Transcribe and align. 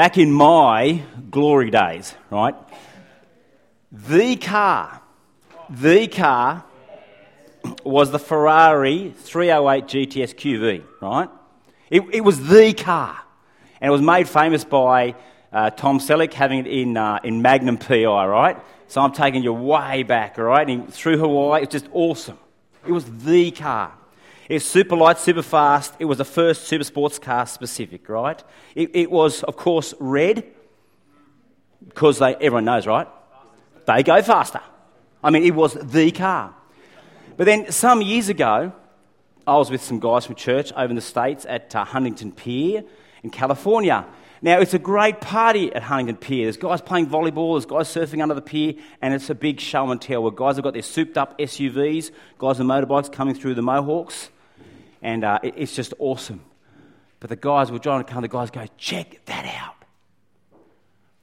back 0.00 0.16
in 0.16 0.32
my 0.32 1.02
glory 1.30 1.70
days, 1.70 2.14
right? 2.30 2.54
The 3.92 4.36
car, 4.36 5.02
the 5.68 6.08
car 6.08 6.64
was 7.84 8.10
the 8.10 8.18
Ferrari 8.18 9.12
308 9.14 9.84
GTS 9.84 10.34
QV, 10.36 10.84
right? 11.02 11.28
It, 11.90 12.02
it 12.14 12.22
was 12.22 12.48
the 12.48 12.72
car. 12.72 13.14
And 13.78 13.90
it 13.90 13.92
was 13.92 14.00
made 14.00 14.26
famous 14.26 14.64
by 14.64 15.16
uh, 15.52 15.68
Tom 15.68 15.98
Selleck 15.98 16.32
having 16.32 16.60
it 16.60 16.66
in, 16.66 16.96
uh, 16.96 17.18
in 17.22 17.42
Magnum 17.42 17.76
PI, 17.76 18.26
right? 18.26 18.56
So 18.88 19.02
I'm 19.02 19.12
taking 19.12 19.42
you 19.42 19.52
way 19.52 20.02
back, 20.02 20.38
all 20.38 20.46
right? 20.46 20.66
And 20.66 20.90
through 20.90 21.18
Hawaii, 21.18 21.64
it's 21.64 21.72
just 21.72 21.88
awesome. 21.92 22.38
It 22.86 22.92
was 22.92 23.04
the 23.04 23.50
car. 23.50 23.92
It 24.50 24.54
was 24.54 24.64
super 24.64 24.96
light, 24.96 25.18
super 25.20 25.42
fast. 25.42 25.94
It 26.00 26.06
was 26.06 26.18
the 26.18 26.24
first 26.24 26.64
super 26.64 26.82
sports 26.82 27.20
car 27.20 27.46
specific, 27.46 28.08
right? 28.08 28.42
It, 28.74 28.90
it 28.94 29.08
was, 29.08 29.44
of 29.44 29.56
course, 29.56 29.94
red 30.00 30.44
because 31.86 32.18
they, 32.18 32.34
everyone 32.34 32.64
knows, 32.64 32.84
right? 32.84 33.06
They 33.86 34.02
go 34.02 34.20
faster. 34.22 34.60
I 35.22 35.30
mean, 35.30 35.44
it 35.44 35.54
was 35.54 35.74
the 35.74 36.10
car. 36.10 36.52
But 37.36 37.44
then 37.44 37.70
some 37.70 38.02
years 38.02 38.28
ago, 38.28 38.72
I 39.46 39.56
was 39.56 39.70
with 39.70 39.82
some 39.82 40.00
guys 40.00 40.26
from 40.26 40.34
church 40.34 40.72
over 40.72 40.88
in 40.88 40.96
the 40.96 41.00
States 41.00 41.46
at 41.48 41.72
uh, 41.76 41.84
Huntington 41.84 42.32
Pier 42.32 42.82
in 43.22 43.30
California. 43.30 44.04
Now, 44.42 44.58
it's 44.58 44.74
a 44.74 44.80
great 44.80 45.20
party 45.20 45.72
at 45.72 45.84
Huntington 45.84 46.16
Pier. 46.16 46.46
There's 46.46 46.56
guys 46.56 46.80
playing 46.80 47.06
volleyball, 47.06 47.54
there's 47.54 47.66
guys 47.66 47.86
surfing 47.86 48.20
under 48.20 48.34
the 48.34 48.42
pier, 48.42 48.74
and 49.00 49.14
it's 49.14 49.30
a 49.30 49.34
big 49.36 49.60
show 49.60 49.88
and 49.92 50.02
tell 50.02 50.24
where 50.24 50.32
guys 50.32 50.56
have 50.56 50.64
got 50.64 50.72
their 50.72 50.82
souped 50.82 51.16
up 51.16 51.38
SUVs, 51.38 52.10
guys 52.38 52.58
on 52.58 52.66
motorbikes 52.66 53.12
coming 53.12 53.36
through 53.36 53.54
the 53.54 53.62
Mohawks, 53.62 54.30
and 55.02 55.24
uh, 55.24 55.38
it, 55.42 55.54
it's 55.56 55.74
just 55.74 55.94
awesome. 55.98 56.42
But 57.20 57.30
the 57.30 57.36
guys 57.36 57.70
were 57.70 57.78
trying 57.78 58.04
to 58.04 58.10
come, 58.10 58.22
the 58.22 58.28
guys 58.28 58.50
go, 58.50 58.64
check 58.78 59.24
that 59.26 59.44
out. 59.44 59.84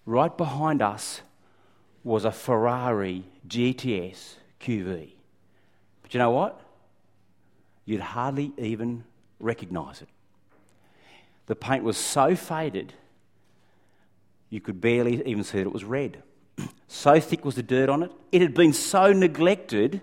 Right 0.05 0.36
behind 0.36 0.81
us 0.81 1.22
was 2.03 2.23
a 2.23 2.31
Ferrari 2.31 3.23
GTS 3.47 4.36
QV. 4.61 5.11
But 6.02 6.14
you 6.14 6.19
know 6.19 6.31
what? 6.31 6.61
You'd 7.86 8.02
hardly 8.02 8.53
even 8.58 9.03
recognize 9.39 10.02
it. 10.02 10.09
The 11.47 11.56
paint 11.56 11.84
was 11.84 11.97
so 11.97 12.36
faded, 12.36 12.94
you 14.50 14.62
could 14.62 14.80
barely 14.80 15.22
even 15.25 15.44
see 15.44 15.58
that 15.58 15.67
it 15.67 15.73
was 15.73 15.84
red. 15.84 16.22
so 16.88 17.19
thick 17.19 17.44
was 17.44 17.56
the 17.56 17.64
dirt 17.64 17.89
on 17.89 18.03
it. 18.03 18.12
It 18.31 18.41
had 18.41 18.53
been 18.53 18.73
so 18.73 19.12
neglected, 19.14 20.02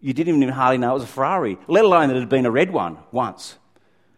you 0.00 0.12
didn't 0.12 0.36
even 0.36 0.48
hardly 0.48 0.78
know 0.78 0.90
it 0.90 0.94
was 0.94 1.02
a 1.02 1.06
Ferrari, 1.06 1.58
let 1.68 1.84
alone 1.84 2.08
that 2.08 2.16
it 2.16 2.20
had 2.20 2.28
been 2.28 2.46
a 2.46 2.50
red 2.50 2.70
one 2.72 2.98
once. 3.12 3.56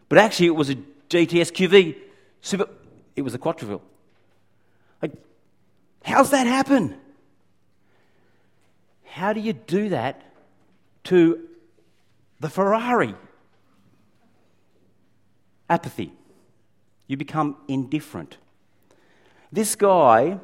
But 0.08 0.19
actually, 0.19 0.47
it 0.47 0.56
was 0.56 0.70
a 0.70 0.77
GTS 1.08 1.52
QV. 1.52 1.97
Super, 2.41 2.69
it 3.16 3.22
was 3.22 3.34
a 3.34 3.39
Quattreville. 3.39 3.80
Like, 5.00 5.12
how's 6.05 6.30
that 6.30 6.47
happen? 6.47 6.97
How 9.05 9.33
do 9.33 9.41
you 9.41 9.52
do 9.52 9.89
that 9.91 10.22
to 11.05 11.48
the 12.42 12.50
Ferrari. 12.50 13.14
Apathy. 15.70 16.12
You 17.06 17.17
become 17.17 17.56
indifferent. 17.69 18.36
This 19.50 19.77
guy 19.77 20.39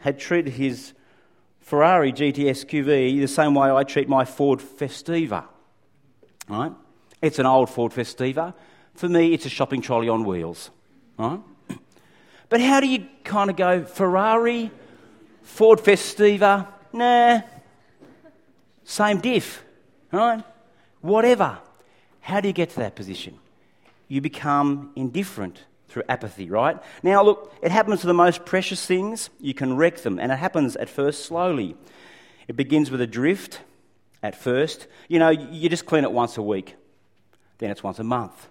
had 0.00 0.18
treated 0.18 0.54
his 0.54 0.92
Ferrari 1.64 2.12
GTS 2.12 2.66
QV 2.66 3.20
the 3.22 3.26
same 3.26 3.54
way 3.54 3.70
I 3.70 3.84
treat 3.84 4.06
my 4.06 4.26
Ford 4.26 4.60
Festiva. 4.60 5.46
Right? 6.46 6.72
It's 7.22 7.38
an 7.38 7.46
old 7.46 7.70
Ford 7.70 7.90
Festiva. 7.90 8.52
For 8.94 9.08
me, 9.08 9.32
it's 9.32 9.46
a 9.46 9.48
shopping 9.48 9.80
trolley 9.80 10.10
on 10.10 10.24
wheels. 10.24 10.70
Right? 11.18 11.40
But 12.50 12.60
how 12.60 12.78
do 12.80 12.86
you 12.86 13.06
kind 13.24 13.48
of 13.48 13.56
go 13.56 13.82
Ferrari, 13.82 14.70
Ford 15.42 15.80
Festiva? 15.80 16.68
Nah, 16.92 17.40
same 18.84 19.18
diff, 19.18 19.64
right? 20.12 20.44
Whatever. 21.00 21.58
How 22.20 22.40
do 22.42 22.48
you 22.48 22.54
get 22.54 22.70
to 22.70 22.76
that 22.76 22.94
position? 22.94 23.38
You 24.06 24.20
become 24.20 24.92
indifferent 24.94 25.64
through 25.94 26.02
apathy, 26.08 26.50
right? 26.50 26.76
Now, 27.04 27.22
look, 27.22 27.54
it 27.62 27.70
happens 27.70 28.00
to 28.00 28.08
the 28.08 28.14
most 28.14 28.44
precious 28.44 28.84
things. 28.84 29.30
You 29.40 29.54
can 29.54 29.76
wreck 29.76 29.98
them, 29.98 30.18
and 30.18 30.32
it 30.32 30.36
happens 30.36 30.74
at 30.74 30.88
first 30.88 31.24
slowly. 31.24 31.76
It 32.48 32.56
begins 32.56 32.90
with 32.90 33.00
a 33.00 33.06
drift 33.06 33.60
at 34.20 34.34
first. 34.34 34.88
You 35.08 35.20
know, 35.20 35.30
you 35.30 35.68
just 35.68 35.86
clean 35.86 36.02
it 36.02 36.10
once 36.10 36.36
a 36.36 36.42
week, 36.42 36.74
then 37.58 37.70
it's 37.70 37.84
once 37.84 38.00
a 38.00 38.04
month. 38.04 38.48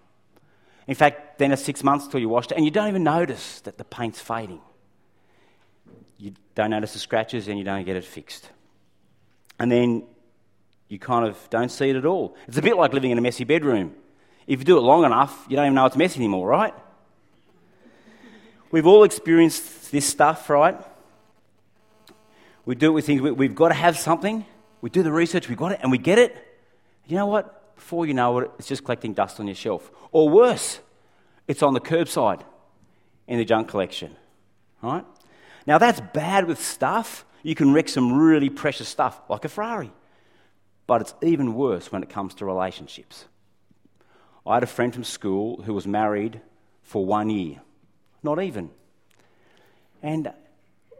In 0.88 0.96
fact, 0.96 1.38
then 1.38 1.52
it's 1.52 1.62
six 1.62 1.84
months 1.84 2.08
till 2.08 2.22
you 2.22 2.30
wash 2.30 2.46
it, 2.46 2.54
and 2.54 2.64
you 2.64 2.72
don't 2.72 2.88
even 2.88 3.04
notice 3.04 3.60
that 3.62 3.78
the 3.78 3.84
paint's 3.84 4.22
fading. 4.22 4.62
You 6.18 6.32
don't 6.56 6.70
notice 6.70 6.94
the 6.94 7.00
scratches, 7.00 7.50
and 7.50 7.60
you 7.60 7.66
don't 7.66 7.84
get 7.84 7.98
it 7.98 8.06
fixed. 8.06 8.50
And 9.60 9.70
then 9.70 10.04
you 10.88 10.98
kind 10.98 11.28
of 11.28 11.38
don't 11.50 11.70
see 11.70 11.90
it 11.90 11.98
at 11.98 12.06
all. 12.06 12.38
It's 12.48 12.58
a 12.58 12.62
bit 12.62 12.78
like 12.78 12.94
living 12.94 13.12
in 13.12 13.18
a 13.18 13.22
messy 13.22 13.44
bedroom. 13.44 13.96
If 14.48 14.60
you 14.60 14.66
do 14.66 14.78
it 14.78 14.82
long 14.82 15.04
enough, 15.04 15.46
you 15.50 15.58
don't 15.58 15.66
even 15.66 15.76
know 15.76 15.86
it's 15.86 15.98
messy 15.98 16.20
anymore, 16.20 16.48
right? 16.48 16.74
We've 18.74 18.88
all 18.88 19.04
experienced 19.04 19.92
this 19.92 20.04
stuff, 20.04 20.50
right? 20.50 20.76
We 22.66 22.74
do 22.74 22.88
it 22.88 22.94
with 22.94 23.06
things, 23.06 23.22
we've 23.22 23.54
got 23.54 23.68
to 23.68 23.76
have 23.76 24.00
something. 24.00 24.48
We 24.82 24.90
do 24.90 25.04
the 25.04 25.12
research, 25.12 25.48
we've 25.48 25.60
got 25.60 25.74
it, 25.74 25.80
and 25.84 25.92
we 25.92 26.00
get 26.00 26.18
it. 26.18 26.36
You 27.06 27.18
know 27.18 27.28
what? 27.28 27.76
Before 27.76 28.08
you 28.08 28.16
know 28.16 28.40
it, 28.40 28.50
it's 28.58 28.68
just 28.68 28.84
collecting 28.84 29.14
dust 29.14 29.40
on 29.40 29.46
your 29.46 29.56
shelf. 29.56 29.92
Or 30.12 30.28
worse, 30.28 30.80
it's 31.48 31.62
on 31.62 31.76
the 31.76 31.80
curbside 31.80 32.42
in 33.28 33.38
the 33.38 33.46
junk 33.46 33.68
collection, 33.68 34.16
right? 34.82 35.06
Now, 35.68 35.78
that's 35.78 36.02
bad 36.12 36.48
with 36.48 36.60
stuff. 36.60 37.26
You 37.44 37.54
can 37.54 37.74
wreck 37.74 37.88
some 37.88 38.12
really 38.20 38.50
precious 38.50 38.88
stuff, 38.88 39.22
like 39.30 39.46
a 39.46 39.50
Ferrari. 39.50 39.92
But 40.88 41.02
it's 41.02 41.14
even 41.22 41.54
worse 41.54 41.92
when 41.92 42.02
it 42.02 42.10
comes 42.10 42.34
to 42.36 42.46
relationships. 42.46 43.26
I 44.48 44.56
had 44.56 44.64
a 44.64 44.68
friend 44.68 44.92
from 44.92 45.04
school 45.04 45.62
who 45.62 45.76
was 45.76 45.86
married 45.86 46.42
for 46.82 47.06
one 47.06 47.30
year, 47.30 47.62
not 48.24 48.42
even. 48.42 48.70
And 50.02 50.32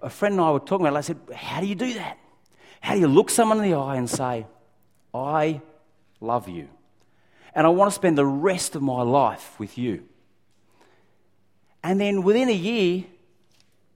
a 0.02 0.10
friend 0.10 0.34
and 0.34 0.42
I 0.42 0.52
were 0.52 0.60
talking 0.60 0.86
about 0.86 0.96
it. 0.96 1.00
I 1.00 1.02
said, 1.02 1.20
How 1.36 1.62
do 1.62 1.68
you 1.68 1.76
do 1.76 1.94
that? 1.96 2.18
How 2.82 2.94
do 2.94 3.00
you 3.00 3.08
look 3.08 3.30
someone 3.30 3.58
in 3.64 3.70
the 3.70 3.78
eye 3.78 3.96
and 3.96 4.10
say, 4.10 4.46
I 5.14 5.62
love 6.20 6.50
you? 6.50 6.68
And 7.56 7.66
I 7.66 7.70
want 7.70 7.92
to 7.92 7.96
spend 7.96 8.18
the 8.18 8.26
rest 8.26 8.76
of 8.76 8.82
my 8.82 9.02
life 9.04 9.60
with 9.60 9.78
you. 9.78 10.04
And 11.84 12.00
then 12.00 12.24
within 12.24 12.50
a 12.50 12.54
year, 12.54 13.04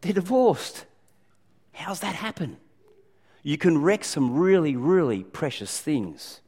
they're 0.01 0.13
divorced. 0.13 0.85
How's 1.73 1.99
that 2.01 2.15
happen? 2.15 2.57
you 3.47 3.57
can 3.57 3.81
wreck 3.81 4.03
some 4.03 4.35
really, 4.35 4.75
really 4.75 5.23
precious 5.23 5.79
things. 5.79 6.41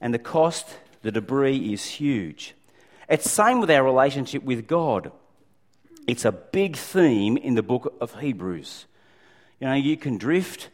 And 0.00 0.14
the 0.14 0.20
cost, 0.20 0.78
the 1.02 1.10
debris 1.10 1.72
is 1.72 1.84
huge. 1.84 2.54
It's 3.08 3.28
same 3.28 3.58
with 3.58 3.72
our 3.72 3.82
relationship 3.82 4.44
with 4.44 4.68
God. 4.68 5.10
It's 6.10 6.24
a 6.24 6.32
big 6.32 6.74
theme 6.74 7.36
in 7.36 7.54
the 7.54 7.62
book 7.62 7.94
of 8.00 8.18
Hebrews. 8.18 8.86
You 9.60 9.68
know, 9.68 9.74
you 9.74 9.96
can 9.96 10.18
drift 10.18 10.68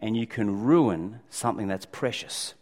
and 0.00 0.16
you 0.16 0.26
can 0.26 0.62
ruin 0.62 1.20
something 1.28 1.68
that's 1.68 1.84
precious. 1.84 2.54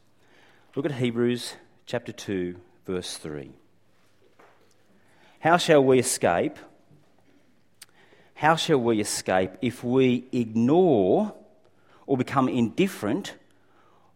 Look 0.74 0.84
at 0.84 0.90
Hebrews 0.90 1.54
chapter 1.86 2.10
2, 2.10 2.56
verse 2.84 3.16
3. 3.16 3.52
How 5.38 5.56
shall 5.56 5.84
we 5.84 6.00
escape? 6.00 6.58
How 8.34 8.56
shall 8.56 8.78
we 8.78 8.98
escape 8.98 9.52
if 9.62 9.84
we 9.84 10.24
ignore 10.32 11.32
or 12.08 12.16
become 12.16 12.48
indifferent 12.48 13.36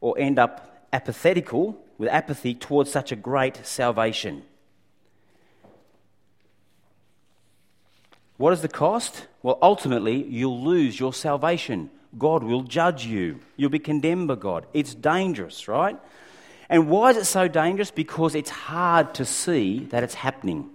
or 0.01 0.19
end 0.19 0.41
up 0.41 0.89
apathetical 0.93 1.81
with 1.97 2.09
apathy 2.09 2.55
towards 2.55 2.91
such 2.91 3.13
a 3.13 3.17
great 3.17 3.65
salvation. 3.65 4.43
What 8.39 8.53
is 8.53 8.63
the 8.63 8.69
cost? 8.69 9.27
Well, 9.43 9.59
ultimately, 9.61 10.25
you'll 10.25 10.63
lose 10.63 10.99
your 10.99 11.13
salvation. 11.13 11.91
God 12.17 12.43
will 12.43 12.63
judge 12.63 13.05
you. 13.05 13.41
You'll 13.57 13.71
be 13.71 13.79
condemned 13.79 14.29
by 14.29 14.37
God. 14.37 14.67
It's 14.73 14.95
dangerous, 14.95 15.69
right? 15.69 15.99
And 16.71 16.89
why 16.89 17.11
is 17.11 17.19
it 17.19 17.27
so 17.27 17.49
dangerous? 17.49 17.91
Because 17.91 18.35
it's 18.35 18.51
hard 18.51 19.13
to 19.15 19.25
see 19.27 19.81
that 19.91 20.03
it's 20.03 20.15
happening, 20.15 20.71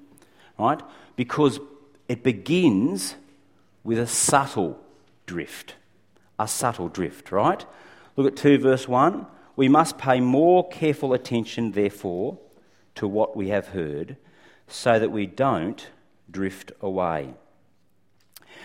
right? 0.60 0.82
Because 1.16 1.60
it 2.08 2.22
begins 2.22 3.16
with 3.84 3.98
a 3.98 4.08
subtle 4.08 4.80
drift 5.26 5.76
a 6.40 6.48
subtle 6.48 6.90
drift, 6.90 7.32
right? 7.32 7.66
Look 8.16 8.28
at 8.28 8.36
2 8.36 8.60
verse 8.60 8.88
1. 8.88 9.26
We 9.56 9.70
must 9.70 9.98
pay 9.98 10.20
more 10.20 10.68
careful 10.68 11.14
attention, 11.14 11.72
therefore, 11.72 12.40
to 12.96 13.08
what 13.08 13.36
we 13.36 13.50
have 13.50 13.70
heard, 13.70 14.18
so 14.68 15.00
that 15.00 15.12
we 15.12 15.26
don't 15.26 15.88
drift 16.30 16.72
away. 16.82 17.34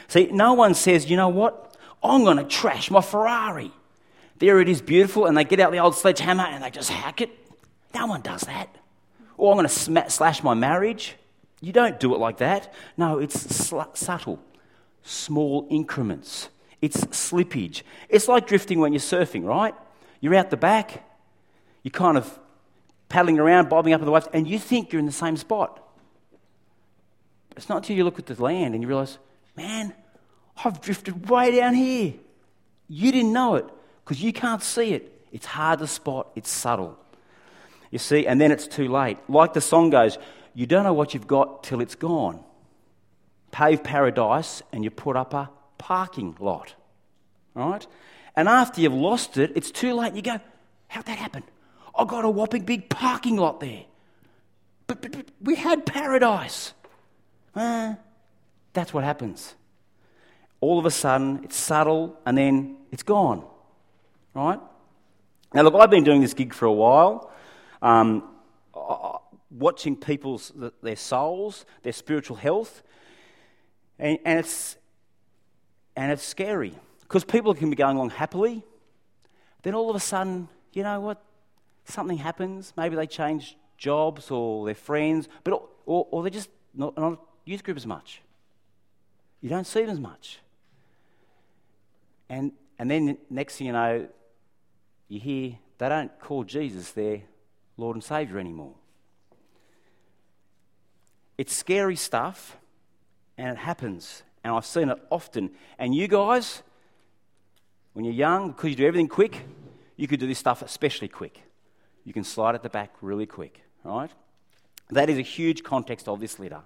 See, 0.09 0.27
no 0.33 0.55
one 0.55 0.75
says, 0.75 1.09
you 1.09 1.17
know 1.17 1.29
what? 1.29 1.77
I'm 2.03 2.25
going 2.25 2.39
to 2.39 2.45
trash 2.45 2.91
my 2.91 3.01
Ferrari. 3.01 3.73
There 4.39 4.61
it 4.61 4.69
is, 4.69 4.81
beautiful, 4.81 5.27
and 5.27 5.37
they 5.37 5.45
get 5.45 5.61
out 5.61 5.73
the 5.73 5.79
old 5.79 5.95
sledgehammer 5.95 6.45
and 6.45 6.63
they 6.63 6.71
just 6.71 6.91
hack 6.91 7.21
it. 7.21 7.31
No 7.95 8.07
one 8.07 8.23
does 8.23 8.43
that. 8.43 8.75
Or 9.37 9.53
I'm 9.53 9.57
going 9.57 9.69
to 9.69 9.73
sm- 9.73 10.09
slash 10.09 10.43
my 10.43 10.55
marriage. 10.55 11.17
You 11.61 11.73
don't 11.73 11.99
do 11.99 12.15
it 12.15 12.19
like 12.19 12.39
that. 12.39 12.73
No, 12.97 13.19
it's 13.19 13.39
sl- 13.55 13.81
subtle, 13.95 14.41
small 15.03 15.67
increments. 15.71 16.49
It's 16.81 17.05
slippage. 17.07 17.83
It's 18.09 18.29
like 18.29 18.47
drifting 18.47 18.79
when 18.79 18.93
you're 18.93 19.01
surfing, 19.01 19.45
right? 19.45 19.75
You're 20.21 20.35
out 20.35 20.51
the 20.51 20.57
back, 20.57 21.05
you're 21.83 21.91
kind 21.91 22.17
of 22.17 22.39
paddling 23.09 23.39
around, 23.39 23.69
bobbing 23.69 23.93
up 23.93 24.01
in 24.01 24.05
the 24.05 24.13
waves, 24.13 24.29
and 24.33 24.47
you 24.47 24.59
think 24.59 24.93
you're 24.93 25.01
in 25.01 25.07
the 25.07 25.13
same 25.13 25.37
spot. 25.37 25.83
It's 27.57 27.69
not 27.69 27.79
until 27.79 27.97
you 27.97 28.05
look 28.05 28.19
at 28.19 28.27
the 28.27 28.41
land 28.41 28.75
and 28.75 28.83
you 28.83 28.89
realize, 28.89 29.19
man, 29.59 29.93
I've 30.65 30.81
drifted 30.81 31.29
way 31.29 31.57
down 31.57 31.75
here. 31.75 32.15
You 32.89 33.13
didn't 33.13 33.33
know 33.33 33.57
it 33.57 33.67
because 34.05 34.23
you 34.23 34.33
can't 34.33 34.63
see 34.63 34.95
it. 34.95 35.13
It's 35.31 35.45
hard 35.47 35.81
to 35.81 35.87
spot, 35.87 36.29
it's 36.35 36.51
subtle. 36.51 36.99
You 37.91 37.99
see, 37.99 38.27
and 38.27 38.41
then 38.41 38.51
it's 38.51 38.67
too 38.67 38.89
late. 38.89 39.19
Like 39.29 39.53
the 39.53 39.61
song 39.61 39.91
goes, 39.91 40.19
you 40.55 40.67
don't 40.67 40.85
know 40.85 40.93
what 40.93 41.13
you've 41.13 41.27
got 41.27 41.63
till 41.65 41.81
it's 41.81 41.95
gone. 41.95 42.43
Pave 43.51 43.83
paradise 43.83 44.63
and 44.73 44.85
you 44.85 44.91
put 44.91 45.17
up 45.17 45.35
a 45.35 45.51
parking 45.77 46.37
lot. 46.39 46.75
Right? 47.55 47.87
And 48.37 48.49
after 48.49 48.81
you've 48.81 48.95
lost 48.95 49.37
it, 49.37 49.53
it's 49.55 49.71
too 49.71 49.95
late. 49.95 50.15
You 50.15 50.23
go, 50.23 50.41
how'd 50.89 51.07
that 51.07 51.19
happen? 51.19 51.43
I 51.99 52.05
got 52.05 52.25
a 52.25 52.31
whopping 52.31 52.63
big 52.63 52.89
parking 52.89 53.37
lot 53.37 53.61
there. 53.61 53.85
But, 54.87 55.03
but, 55.03 55.13
but 55.13 55.27
we 55.41 55.57
had 55.57 55.85
paradise. 55.85 56.73
Uh, 57.55 57.95
that's 58.79 58.95
what 58.95 59.05
happens. 59.05 59.55
All 60.61 60.79
of 60.79 60.87
a 60.87 60.91
sudden, 60.91 61.41
it's 61.45 61.57
subtle 61.57 62.19
and 62.25 62.37
then 62.39 62.77
it's 62.91 63.03
gone. 63.03 63.45
Right? 64.35 64.61
Now, 65.53 65.63
look, 65.63 65.75
I've 65.75 65.91
been 65.91 66.05
doing 66.05 66.21
this 66.21 66.35
gig 66.35 66.55
for 66.55 66.67
a 66.67 66.73
while, 66.73 67.33
um, 67.83 68.23
watching 69.51 69.97
people's 69.97 70.53
their 70.83 70.97
souls, 70.97 71.65
their 71.83 71.93
spiritual 71.93 72.37
health, 72.37 72.83
and, 73.99 74.19
and 74.25 74.39
it's 74.39 74.77
and 75.97 76.13
it's 76.13 76.23
scary 76.23 76.75
because 77.01 77.25
people 77.25 77.55
can 77.55 77.71
be 77.71 77.77
going 77.77 77.97
along 77.97 78.11
happily, 78.11 78.63
then 79.63 79.75
all 79.75 79.91
of 79.91 79.97
a 79.97 80.01
sudden, 80.01 80.49
you 80.73 80.83
know 80.83 81.01
what? 81.01 81.25
Something 81.85 82.19
happens. 82.19 82.73
Maybe 82.77 82.95
they 82.95 83.07
change 83.07 83.57
jobs 83.79 84.31
or 84.31 84.67
their 84.67 84.75
friends, 84.75 85.29
but 85.43 85.55
or, 85.87 86.07
or 86.11 86.23
they're 86.23 86.31
just 86.31 86.51
not, 86.75 86.97
not 86.97 87.19
youth 87.47 87.65
group 87.65 87.79
as 87.79 87.87
much. 87.87 88.21
You 89.41 89.49
don't 89.49 89.67
see 89.67 89.81
them 89.81 89.91
as 89.91 90.01
much. 90.01 90.41
And 92.29 92.53
and 92.79 92.91
then 92.91 93.19
next 93.31 93.57
thing 93.57 93.69
you 93.69 93.73
know, 93.73 94.09
you 95.09 95.21
hear 95.21 95.59
they 95.79 95.89
don't 95.89 96.19
call 96.21 96.45
Jesus 96.45 96.93
their 96.93 97.23
Lord 97.77 97.97
and 97.97 98.05
Saviour 98.05 98.39
anymore. 98.39 98.75
It's 101.37 101.55
scary 101.55 101.97
stuff, 101.97 102.57
and 103.37 103.51
it 103.51 103.59
happens. 103.59 104.25
And 104.43 104.55
I've 104.55 104.67
seen 104.67 104.89
it 104.89 104.99
often. 105.11 105.51
And 105.79 105.95
you 105.95 106.09
guys, 106.09 106.63
when 107.93 108.05
you're 108.05 108.15
young, 108.15 108.51
because 108.51 108.71
you 108.71 108.77
do 108.77 108.87
everything 108.87 109.09
quick, 109.09 109.45
you 109.97 110.09
could 110.09 110.21
do 110.21 110.27
this 110.27 110.39
stuff 110.39 110.63
especially 110.63 111.09
quick. 111.09 111.43
You 112.05 112.13
can 112.13 112.25
slide 112.25 112.55
at 112.55 112.63
the 112.63 112.69
back 112.69 112.93
really 113.01 113.27
quick, 113.27 113.61
right? 113.85 114.11
That 114.91 115.11
is 115.11 115.19
a 115.19 115.23
huge 115.23 115.63
context 115.63 116.09
of 116.09 116.21
this 116.21 116.39
letter. 116.39 116.63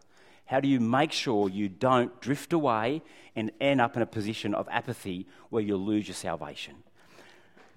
How 0.47 0.61
do 0.61 0.69
you 0.69 0.81
make 0.81 1.13
sure 1.13 1.49
you 1.49 1.69
don't 1.69 2.21
drift 2.21 2.53
away 2.53 3.03
and 3.35 3.51
end 3.61 3.81
up 3.81 3.97
in 3.97 4.03
a 4.03 4.07
position 4.07 4.55
of 4.55 4.69
apathy 4.71 5.27
where 5.51 5.63
you'll 5.63 5.79
lose 5.79 6.09
your 6.09 6.15
salvation? 6.15 6.75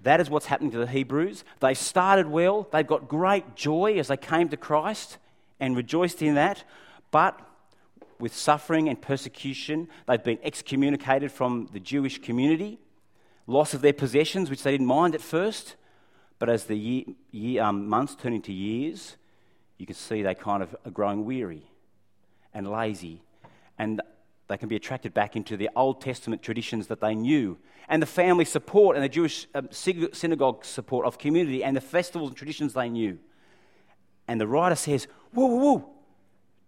That 0.02 0.20
is 0.20 0.28
what's 0.28 0.46
happening 0.46 0.70
to 0.72 0.78
the 0.78 0.86
Hebrews. 0.86 1.42
They 1.60 1.74
started 1.74 2.26
well, 2.26 2.68
they've 2.70 2.86
got 2.86 3.08
great 3.08 3.56
joy 3.56 3.98
as 3.98 4.08
they 4.08 4.16
came 4.16 4.48
to 4.50 4.56
Christ 4.56 5.18
and 5.58 5.76
rejoiced 5.76 6.22
in 6.22 6.34
that, 6.34 6.64
but 7.10 7.40
with 8.18 8.34
suffering 8.34 8.88
and 8.88 9.00
persecution, 9.00 9.88
they've 10.06 10.22
been 10.22 10.38
excommunicated 10.42 11.32
from 11.32 11.68
the 11.72 11.80
Jewish 11.80 12.20
community, 12.20 12.78
loss 13.46 13.74
of 13.74 13.80
their 13.80 13.92
possessions, 13.92 14.50
which 14.50 14.62
they 14.62 14.70
didn't 14.70 14.86
mind 14.86 15.14
at 15.14 15.20
first, 15.20 15.76
but 16.38 16.48
as 16.48 16.64
the 16.64 16.76
year, 16.76 17.04
year, 17.30 17.62
um, 17.62 17.88
months 17.88 18.14
turn 18.14 18.32
into 18.32 18.52
years, 18.52 19.16
you 19.78 19.86
can 19.86 19.94
see 19.94 20.22
they 20.22 20.34
kind 20.34 20.62
of 20.62 20.76
are 20.84 20.90
growing 20.90 21.24
weary 21.24 21.62
and 22.56 22.66
lazy, 22.66 23.20
and 23.78 24.00
they 24.48 24.56
can 24.56 24.68
be 24.68 24.76
attracted 24.76 25.12
back 25.12 25.36
into 25.36 25.56
the 25.56 25.68
Old 25.76 26.00
Testament 26.00 26.42
traditions 26.42 26.86
that 26.86 27.00
they 27.00 27.14
knew, 27.14 27.58
and 27.86 28.00
the 28.00 28.06
family 28.06 28.46
support 28.46 28.96
and 28.96 29.04
the 29.04 29.08
Jewish 29.10 29.46
um, 29.54 29.68
synagogue 29.70 30.64
support 30.64 31.04
of 31.06 31.18
community, 31.18 31.62
and 31.62 31.76
the 31.76 31.82
festivals 31.82 32.30
and 32.30 32.36
traditions 32.36 32.72
they 32.72 32.88
knew. 32.88 33.18
And 34.26 34.40
the 34.40 34.46
writer 34.46 34.74
says, 34.74 35.06
Whoa, 35.32 35.46
whoa, 35.46 35.56
whoa, 35.56 35.90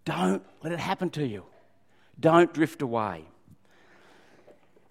don't 0.05 0.43
let 0.63 0.71
it 0.71 0.79
happen 0.79 1.09
to 1.11 1.25
you. 1.25 1.43
Don't 2.19 2.53
drift 2.53 2.81
away. 2.83 3.25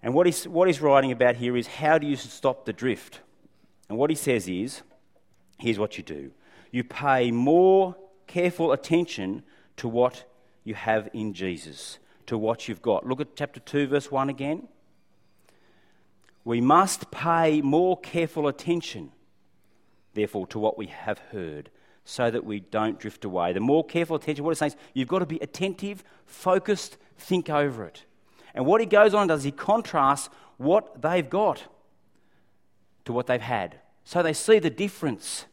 And 0.03 0.13
what 0.13 0.25
he's, 0.25 0.47
what 0.47 0.67
he's 0.67 0.81
writing 0.81 1.11
about 1.11 1.37
here 1.37 1.55
is 1.55 1.67
how 1.67 1.97
do 1.97 2.07
you 2.07 2.17
stop 2.17 2.65
the 2.65 2.73
drift? 2.73 3.21
And 3.87 3.97
what 3.97 4.09
he 4.09 4.15
says 4.15 4.47
is 4.47 4.81
here's 5.57 5.79
what 5.79 5.97
you 5.97 6.03
do 6.03 6.31
you 6.71 6.83
pay 6.83 7.31
more 7.31 7.95
careful 8.27 8.71
attention 8.71 9.43
to 9.77 9.87
what 9.87 10.23
you 10.69 10.75
have 10.75 11.09
in 11.13 11.33
Jesus 11.33 11.99
to 12.27 12.37
what 12.37 12.67
you've 12.67 12.81
got. 12.81 13.05
Look 13.05 13.19
at 13.19 13.35
chapter 13.35 13.59
2, 13.59 13.87
verse 13.87 14.09
1 14.09 14.29
again. 14.29 14.67
We 16.45 16.61
must 16.61 17.11
pay 17.11 17.61
more 17.61 17.99
careful 17.99 18.47
attention, 18.47 19.11
therefore, 20.13 20.47
to 20.47 20.59
what 20.59 20.77
we 20.77 20.85
have 20.85 21.19
heard 21.31 21.69
so 22.05 22.31
that 22.31 22.45
we 22.45 22.59
don't 22.59 22.99
drift 22.99 23.25
away. 23.25 23.51
The 23.51 23.59
more 23.59 23.83
careful 23.83 24.15
attention, 24.15 24.45
what 24.45 24.51
it's 24.51 24.59
saying 24.59 24.71
is 24.71 24.77
you've 24.93 25.07
got 25.07 25.19
to 25.19 25.25
be 25.25 25.39
attentive, 25.39 26.03
focused, 26.25 26.97
think 27.17 27.49
over 27.49 27.83
it. 27.85 28.05
And 28.53 28.65
what 28.65 28.79
he 28.79 28.87
goes 28.87 29.13
on 29.13 29.27
does, 29.27 29.43
he 29.43 29.51
contrasts 29.51 30.29
what 30.57 31.01
they've 31.01 31.29
got 31.29 31.63
to 33.05 33.13
what 33.13 33.27
they've 33.27 33.41
had. 33.41 33.79
So 34.03 34.23
they 34.23 34.33
see 34.33 34.59
the 34.59 34.69
difference. 34.69 35.45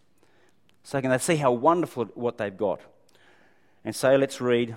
So 0.82 1.00
can 1.00 1.10
they 1.10 1.18
see 1.18 1.36
how 1.36 1.52
wonderful 1.52 2.06
what 2.14 2.38
they've 2.38 2.56
got. 2.56 2.80
And 3.84 3.94
so 3.94 4.16
let's 4.16 4.40
read 4.40 4.76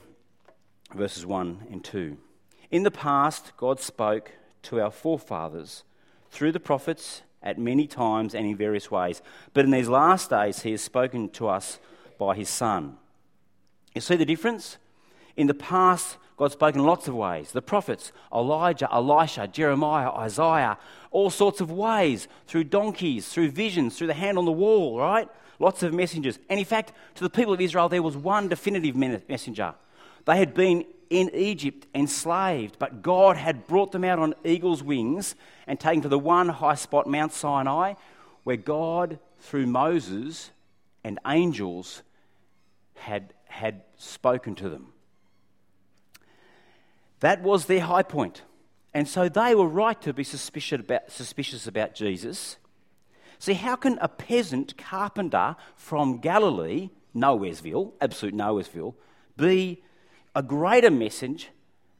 verses 0.93 1.25
1 1.25 1.67
and 1.71 1.83
2. 1.83 2.17
In 2.71 2.83
the 2.83 2.91
past, 2.91 3.51
God 3.57 3.79
spoke 3.79 4.31
to 4.63 4.81
our 4.81 4.91
forefathers 4.91 5.83
through 6.29 6.51
the 6.51 6.59
prophets 6.59 7.21
at 7.41 7.57
many 7.57 7.87
times 7.87 8.35
and 8.35 8.45
in 8.45 8.55
various 8.55 8.91
ways. 8.91 9.21
But 9.53 9.65
in 9.65 9.71
these 9.71 9.89
last 9.89 10.29
days, 10.29 10.61
He 10.61 10.71
has 10.71 10.81
spoken 10.81 11.29
to 11.29 11.47
us 11.47 11.79
by 12.17 12.35
His 12.35 12.49
Son. 12.49 12.97
You 13.95 14.01
see 14.01 14.15
the 14.15 14.25
difference? 14.25 14.77
In 15.35 15.47
the 15.47 15.53
past, 15.53 16.17
God 16.37 16.51
spoke 16.51 16.75
in 16.75 16.83
lots 16.83 17.07
of 17.07 17.15
ways. 17.15 17.51
The 17.51 17.61
prophets, 17.61 18.11
Elijah, 18.33 18.89
Elisha, 18.93 19.47
Jeremiah, 19.47 20.11
Isaiah, 20.11 20.77
all 21.11 21.29
sorts 21.29 21.59
of 21.59 21.71
ways 21.71 22.27
through 22.47 22.65
donkeys, 22.65 23.27
through 23.27 23.51
visions, 23.51 23.97
through 23.97 24.07
the 24.07 24.13
hand 24.13 24.37
on 24.37 24.45
the 24.45 24.51
wall, 24.51 24.99
right? 24.99 25.27
Lots 25.59 25.83
of 25.83 25.93
messengers. 25.93 26.39
And 26.49 26.59
in 26.59 26.65
fact, 26.65 26.93
to 27.15 27.23
the 27.23 27.29
people 27.29 27.53
of 27.53 27.61
Israel, 27.61 27.89
there 27.89 28.03
was 28.03 28.15
one 28.15 28.47
definitive 28.47 28.95
messenger 28.95 29.73
they 30.25 30.37
had 30.37 30.53
been 30.53 30.85
in 31.09 31.29
Egypt 31.33 31.87
enslaved, 31.95 32.77
but 32.77 33.01
God 33.01 33.35
had 33.35 33.67
brought 33.67 33.91
them 33.91 34.03
out 34.03 34.19
on 34.19 34.35
eagle's 34.43 34.83
wings 34.83 35.35
and 35.65 35.79
taken 35.79 36.01
to 36.03 36.09
the 36.09 36.19
one 36.19 36.49
high 36.49 36.75
spot, 36.75 37.07
Mount 37.07 37.33
Sinai, 37.33 37.95
where 38.43 38.57
God, 38.57 39.19
through 39.39 39.65
Moses 39.65 40.51
and 41.03 41.19
angels, 41.25 42.03
had, 42.95 43.33
had 43.45 43.81
spoken 43.97 44.55
to 44.55 44.69
them. 44.69 44.93
That 47.21 47.41
was 47.41 47.65
their 47.65 47.81
high 47.81 48.03
point. 48.03 48.43
And 48.93 49.07
so 49.07 49.29
they 49.29 49.53
were 49.55 49.67
right 49.67 49.99
to 50.01 50.13
be 50.13 50.23
suspicious 50.23 50.79
about, 50.79 51.11
suspicious 51.11 51.67
about 51.67 51.93
Jesus. 51.95 52.57
See, 53.37 53.53
how 53.53 53.75
can 53.75 53.97
a 54.01 54.07
peasant 54.07 54.77
carpenter 54.77 55.55
from 55.75 56.19
Galilee, 56.19 56.89
Nowheresville, 57.15 57.93
absolute 58.01 58.35
Nowheresville, 58.35 58.95
be 59.37 59.81
a 60.35 60.43
greater 60.43 60.91
message, 60.91 61.49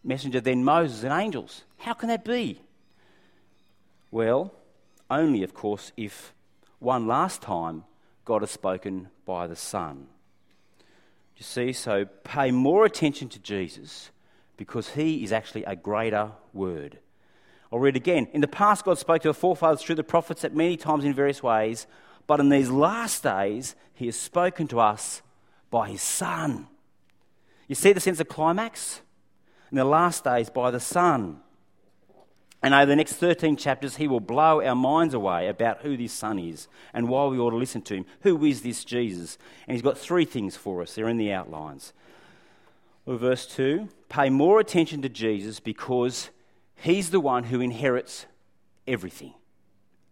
messenger 0.04 0.40
than 0.40 0.64
Moses 0.64 1.04
and 1.04 1.14
angels. 1.14 1.64
How 1.78 1.94
can 1.94 2.10
that 2.10 2.24
be? 2.24 2.62
Well, 4.12 4.54
only, 5.10 5.44
of 5.44 5.54
course, 5.54 5.92
if 5.98 6.34
one 6.80 7.08
last 7.08 7.42
time 7.42 7.84
God 8.26 8.42
has 8.42 8.52
spoken 8.52 9.10
by 9.26 9.48
the 9.48 9.56
Son. 9.56 10.08
You 11.38 11.44
see, 11.44 11.74
so 11.74 12.06
pay 12.24 12.52
more 12.52 12.86
attention 12.86 13.30
to 13.30 13.40
Jesus 13.40 14.12
because 14.58 14.90
he 14.90 15.24
is 15.24 15.32
actually 15.32 15.64
a 15.64 15.76
greater 15.76 16.32
word. 16.54 17.00
I'll 17.72 17.80
read 17.80 17.96
again. 17.96 18.28
In 18.34 18.42
the 18.42 18.48
past, 18.48 18.84
God 18.84 18.98
spoke 18.98 19.22
to 19.22 19.30
our 19.30 19.34
forefathers 19.34 19.82
through 19.82 19.96
the 19.96 20.04
prophets 20.04 20.44
at 20.44 20.56
many 20.56 20.76
times 20.76 21.06
in 21.06 21.14
various 21.14 21.42
ways, 21.42 21.88
but 22.28 22.40
in 22.40 22.50
these 22.50 22.70
last 22.70 23.24
days, 23.24 23.76
he 23.94 24.08
has 24.08 24.16
spoken 24.16 24.68
to 24.68 24.80
us 24.80 25.22
by 25.70 25.90
his 25.90 26.02
Son 26.02 26.68
you 27.70 27.76
see 27.76 27.94
the 27.94 28.02
sense 28.02 28.20
of 28.20 28.28
climax? 28.28 29.02
In 29.72 29.78
the 29.78 29.86
last 29.86 30.24
days, 30.24 30.50
by 30.50 30.72
the 30.72 30.80
Son. 30.80 31.40
And 32.62 32.74
over 32.74 32.88
the 32.88 32.96
next 32.96 33.14
13 33.14 33.56
chapters, 33.56 33.96
he 33.96 34.08
will 34.08 34.20
blow 34.20 34.62
our 34.62 34.76
minds 34.76 35.14
away 35.14 35.48
about 35.48 35.82
who 35.84 35.96
this 35.96 36.12
Son 36.12 36.38
is 36.40 36.68
and 36.94 37.08
why 37.08 37.28
we 37.28 37.38
ought 37.38 37.52
to 37.52 37.56
listen 37.56 37.84
to 37.84 37.94
him. 37.94 38.06
Who 38.22 38.44
is 38.44 38.64
this 38.64 38.84
Jesus? 38.84 39.38
And 39.68 39.76
he's 39.76 39.84
got 39.84 39.98
three 39.98 40.26
things 40.26 40.58
for 40.58 40.82
us. 40.82 40.96
They're 40.96 41.08
in 41.08 41.18
the 41.18 41.32
outlines. 41.32 41.94
Well, 43.06 43.18
verse 43.18 43.46
2 43.46 43.88
pay 44.10 44.30
more 44.30 44.60
attention 44.60 45.04
to 45.04 45.10
Jesus 45.10 45.60
because 45.60 46.32
he's 46.76 47.12
the 47.12 47.20
one 47.20 47.46
who 47.46 47.62
inherits 47.62 48.26
everything. 48.88 49.36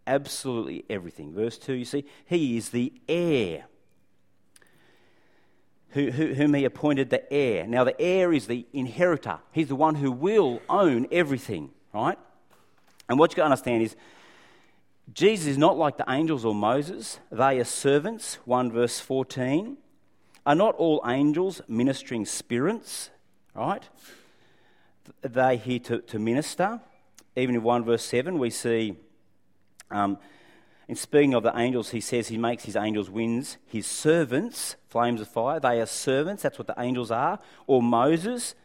Absolutely 0.06 0.86
everything. 0.90 1.34
Verse 1.34 1.58
2, 1.58 1.74
you 1.74 1.86
see, 1.86 2.06
he 2.28 2.56
is 2.56 2.70
the 2.70 2.94
heir. 3.10 3.66
Who, 5.92 6.12
who, 6.12 6.34
whom 6.34 6.54
he 6.54 6.66
appointed 6.66 7.10
the 7.10 7.32
heir. 7.32 7.66
Now, 7.66 7.84
the 7.84 8.00
heir 8.00 8.34
is 8.34 8.48
the 8.48 8.66
inheritor. 8.74 9.40
He's 9.52 9.70
the 9.70 9.76
one 9.76 9.96
who 9.96 10.12
will 10.12 10.62
own 10.70 11.08
everything, 11.12 11.72
right? 11.94 12.20
And 13.10 13.18
what 13.18 13.32
you've 13.32 13.38
got 13.38 13.44
to 13.44 13.52
understand 13.52 13.84
is 13.84 13.96
Jesus 15.14 15.48
is 15.48 15.58
not 15.58 15.78
like 15.78 15.98
the 15.98 16.06
angels 16.10 16.44
or 16.44 16.54
Moses. 16.54 17.20
They 17.32 17.60
are 17.60 17.64
servants, 17.64 18.36
1 18.46 18.72
verse 18.72 19.00
14. 19.00 19.78
Are 20.46 20.56
not 20.56 20.76
all 20.76 21.02
angels 21.08 21.62
ministering 21.68 22.26
spirits, 22.26 23.10
right? 23.54 23.84
They 25.22 25.58
here 25.58 25.80
to, 25.80 26.00
to 26.02 26.20
minister. 26.20 26.82
Even 27.36 27.56
in 27.56 27.64
1 27.64 27.86
verse 27.86 28.04
7, 28.04 28.38
we 28.38 28.50
see, 28.50 28.96
um, 29.92 30.18
in 30.88 30.96
speaking 30.96 31.34
of 31.34 31.44
the 31.44 31.58
angels, 31.58 31.90
he 31.90 32.00
says 32.00 32.30
he 32.30 32.38
makes 32.38 32.64
his 32.64 32.78
angels 32.78 33.10
winds, 33.10 33.58
his 33.66 33.86
servants, 33.86 34.78
flames 34.88 35.20
of 35.20 35.28
fire. 35.28 35.60
They 35.60 35.82
are 35.82 35.86
servants, 35.86 36.44
that's 36.44 36.58
what 36.58 36.68
the 36.68 36.76
angels 36.78 37.12
are. 37.12 37.40
Or 37.66 37.84
Moses, 37.84 38.56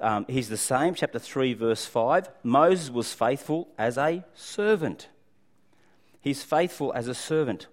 um, 0.00 0.26
he's 0.28 0.48
the 0.48 0.56
same, 0.56 0.94
chapter 0.94 1.20
3, 1.20 1.54
verse 1.54 1.86
5. 1.86 2.28
Moses 2.42 2.90
was 2.90 3.12
faithful 3.12 3.68
as 3.78 3.96
a 3.96 4.24
servant. 4.34 5.08
He's 6.20 6.42
faithful 6.42 6.92
as 6.94 7.06
a 7.06 7.14
servant. 7.14 7.68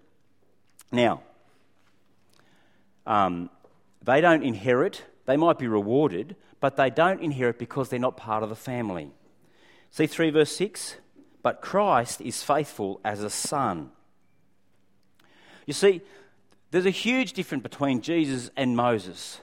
Now, 0.91 1.23
um, 3.07 3.49
they 4.03 4.21
don't 4.21 4.43
inherit, 4.43 5.03
they 5.25 5.35
might 5.35 5.57
be 5.57 5.67
rewarded, 5.67 6.35
but 6.59 6.77
they 6.77 6.91
don't 6.91 7.21
inherit 7.21 7.57
because 7.57 7.89
they're 7.89 7.99
not 7.99 8.17
part 8.17 8.43
of 8.43 8.49
the 8.49 8.55
family. 8.55 9.11
See 9.89 10.05
3 10.05 10.29
verse 10.29 10.55
6? 10.55 10.97
But 11.49 11.61
Christ 11.61 12.21
is 12.21 12.43
faithful 12.43 13.01
as 13.03 13.23
a 13.23 13.29
son. 13.31 13.89
You 15.65 15.73
see, 15.73 16.01
there's 16.69 16.85
a 16.85 16.91
huge 16.91 17.33
difference 17.33 17.63
between 17.63 18.01
Jesus 18.01 18.51
and 18.55 18.75
Moses. 18.75 19.41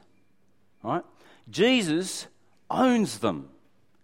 Right? 0.85 1.03
Jesus 1.51 2.29
owns 2.71 3.19
them. 3.19 3.49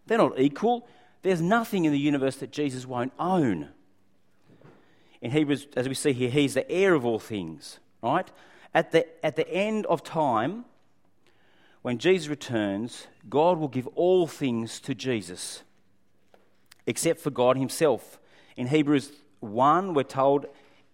They're 0.08 0.18
not 0.18 0.40
equal. 0.40 0.88
There's 1.22 1.40
nothing 1.40 1.84
in 1.84 1.92
the 1.92 1.98
universe 1.98 2.34
that 2.38 2.50
Jesus 2.50 2.86
won't 2.86 3.12
own. 3.20 3.68
In 5.20 5.30
Hebrews, 5.30 5.68
as 5.76 5.88
we 5.88 5.94
see 5.94 6.12
here, 6.12 6.30
he's 6.30 6.54
the 6.54 6.68
heir 6.68 6.94
of 6.94 7.04
all 7.04 7.20
things, 7.20 7.78
right? 8.02 8.28
At 8.74 8.90
the, 8.90 9.06
at 9.24 9.36
the 9.36 9.48
end 9.48 9.86
of 9.86 10.02
time, 10.02 10.64
when 11.82 11.98
Jesus 11.98 12.26
returns, 12.26 13.06
God 13.28 13.58
will 13.58 13.68
give 13.68 13.86
all 13.94 14.26
things 14.26 14.80
to 14.80 14.92
Jesus, 14.92 15.62
except 16.86 17.20
for 17.20 17.30
God 17.30 17.56
Himself. 17.56 18.18
In 18.56 18.68
Hebrews 18.68 19.12
1, 19.40 19.94
we're 19.94 20.02
told 20.02 20.46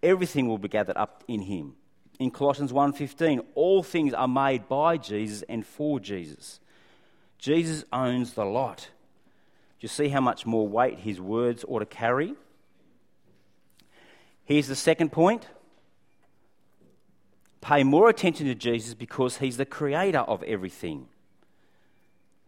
everything 0.02 0.48
will 0.48 0.58
be 0.58 0.68
gathered 0.68 0.96
up 0.96 1.24
in 1.28 1.42
Him. 1.42 1.74
In 2.18 2.30
Colossians 2.30 2.72
1:15, 2.72 3.44
all 3.54 3.82
things 3.82 4.12
are 4.12 4.28
made 4.28 4.68
by 4.68 4.96
Jesus 4.96 5.42
and 5.48 5.64
for 5.64 6.00
Jesus. 6.00 6.60
Jesus 7.38 7.84
owns 7.92 8.34
the 8.34 8.44
lot. 8.44 8.88
Do 9.78 9.84
you 9.84 9.88
see 9.88 10.08
how 10.08 10.20
much 10.20 10.44
more 10.44 10.66
weight 10.66 11.00
his 11.00 11.20
words 11.20 11.64
ought 11.68 11.78
to 11.78 11.86
carry? 11.86 12.34
Here's 14.44 14.66
the 14.66 14.74
second 14.74 15.12
point 15.12 15.46
pay 17.60 17.84
more 17.84 18.08
attention 18.08 18.46
to 18.46 18.54
Jesus 18.54 18.94
because 18.94 19.38
he's 19.38 19.56
the 19.56 19.66
creator 19.66 20.20
of 20.20 20.42
everything. 20.44 21.08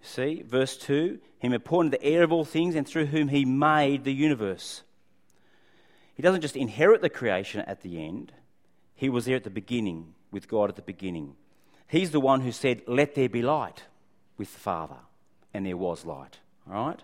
See, 0.03 0.43
verse 0.43 0.77
2 0.77 1.21
Him 1.41 1.53
appointed 1.53 1.93
the 1.93 2.05
heir 2.05 2.23
of 2.23 2.33
all 2.33 2.45
things 2.45 2.75
and 2.75 2.87
through 2.87 3.07
whom 3.07 3.29
he 3.29 3.45
made 3.45 4.05
the 4.05 4.13
universe. 4.13 4.83
He 6.15 6.23
doesn't 6.23 6.43
just 6.43 6.57
inherit 6.57 7.03
the 7.03 7.11
creation 7.11 7.61
at 7.63 7.83
the 7.83 8.03
end, 8.05 8.33
he 8.95 9.09
was 9.09 9.25
there 9.25 9.37
at 9.37 9.45
the 9.45 9.51
beginning, 9.51 10.15
with 10.31 10.47
God 10.47 10.69
at 10.69 10.77
the 10.77 10.83
beginning. 10.83 11.35
He's 11.89 12.11
the 12.11 12.21
one 12.21 12.43
who 12.43 12.53
said, 12.53 12.83
Let 12.87 13.15
there 13.15 13.29
be 13.29 13.43
light 13.43 13.85
with 14.37 14.53
the 14.53 14.61
Father, 14.61 14.99
and 15.55 15.65
there 15.65 15.77
was 15.77 16.05
light. 16.05 16.39
All 16.71 16.89
right? 16.89 17.03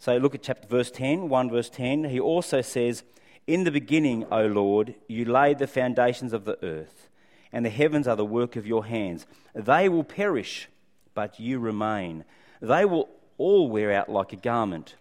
So 0.00 0.16
look 0.16 0.34
at 0.34 0.42
chapter 0.42 0.66
verse 0.66 0.90
10, 0.90 1.28
1 1.28 1.50
verse 1.50 1.70
10. 1.70 2.04
He 2.04 2.18
also 2.18 2.60
says, 2.60 3.04
In 3.46 3.62
the 3.62 3.70
beginning, 3.70 4.26
O 4.32 4.46
Lord, 4.46 4.96
you 5.06 5.24
laid 5.24 5.58
the 5.58 5.68
foundations 5.68 6.32
of 6.32 6.44
the 6.44 6.58
earth 6.64 7.08
and 7.54 7.64
the 7.64 7.70
heavens 7.70 8.08
are 8.08 8.16
the 8.16 8.24
work 8.24 8.56
of 8.56 8.66
your 8.66 8.84
hands. 8.84 9.26
They 9.54 9.88
will 9.88 10.02
perish, 10.02 10.68
but 11.14 11.38
you 11.38 11.60
remain. 11.60 12.24
They 12.60 12.84
will 12.84 13.08
all 13.38 13.68
wear 13.68 13.92
out 13.92 14.08
like 14.08 14.32
a 14.32 14.36
garment. 14.36 14.96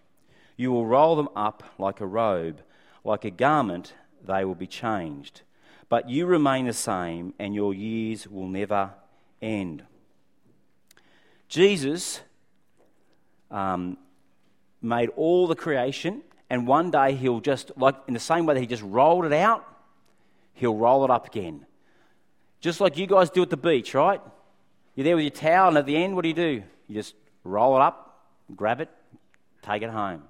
You 0.58 0.72
will 0.72 0.86
roll 0.86 1.16
them 1.16 1.30
up 1.36 1.63
like 1.78 2.02
a 2.02 2.06
robe. 2.06 2.62
Like 3.04 3.25
a 3.25 3.32
garment, 3.32 3.94
they 4.25 4.46
will 4.46 4.56
be 4.56 4.68
changed. 4.68 5.42
But 5.90 6.10
you 6.10 6.25
remain 6.25 6.66
the 6.66 6.74
same, 6.74 7.34
and 7.38 7.54
your 7.54 7.74
years 7.74 8.28
will 8.28 8.48
never 8.48 8.92
end. 9.42 9.84
Jesus 11.50 12.22
um, 13.52 13.98
made 14.82 15.10
all 15.16 15.48
the 15.48 15.56
creation, 15.56 16.22
and 16.50 16.66
one 16.66 16.92
day 16.92 17.13
he'll 17.13 17.42
just, 17.42 17.72
like 17.78 17.96
in 18.08 18.13
the 18.13 18.20
same 18.20 18.46
way 18.46 18.56
that 18.56 18.62
he 18.62 18.68
just 18.68 18.84
rolled 18.84 19.25
it 19.25 19.34
out, 19.34 19.66
he'll 20.54 20.75
roll 20.75 21.04
it 21.04 21.12
up 21.12 21.28
again. 21.28 21.66
Just 22.60 22.80
like 22.80 22.98
you 22.98 23.06
guys 23.06 23.30
do 23.30 23.42
at 23.42 23.50
the 23.50 23.58
beach, 23.58 23.94
right? 23.94 24.22
You're 24.96 25.04
there 25.04 25.16
with 25.16 25.24
your 25.24 25.32
towel, 25.32 25.70
and 25.70 25.78
at 25.78 25.86
the 25.86 25.96
end, 25.96 26.16
what 26.16 26.22
do 26.24 26.30
you 26.30 26.34
do? 26.34 26.63
You 26.88 26.96
just 26.96 27.16
roll 27.44 27.75
it 27.75 27.82
up, 27.82 28.12
grab 28.56 28.82
it, 28.82 28.90
take 29.62 29.82
it 29.82 29.90
home. 29.90 30.24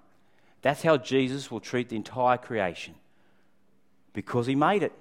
That's 0.61 0.81
how 0.81 0.97
Jesus 0.97 1.51
will 1.51 1.59
treat 1.59 1.89
the 1.89 1.95
entire 1.95 2.37
creation 2.37 2.95
because 4.13 4.47
he 4.47 4.55
made 4.55 4.83
it. 4.83 4.93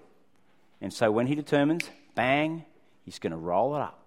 And 0.81 0.93
so 0.93 1.13
when 1.13 1.29
he 1.29 1.35
determines, 1.35 1.89
bang, 2.15 2.65
he's 3.05 3.19
going 3.19 3.31
to 3.31 3.37
roll 3.37 3.77
it 3.77 3.81
up. 3.81 4.01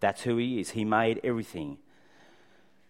That's 0.00 0.22
who 0.22 0.36
he 0.36 0.60
is. 0.60 0.70
He 0.70 0.84
made 0.84 1.20
everything. 1.24 1.78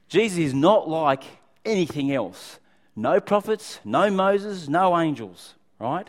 Jesus 0.09 0.39
is 0.39 0.55
not 0.55 0.89
like 0.89 1.23
anything 1.65 2.12
else. 2.12 2.59
No 2.97 3.21
prophets, 3.21 3.79
no 3.85 4.11
Moses, 4.11 4.69
no 4.69 4.99
angels, 4.99 5.55
right? 5.79 6.09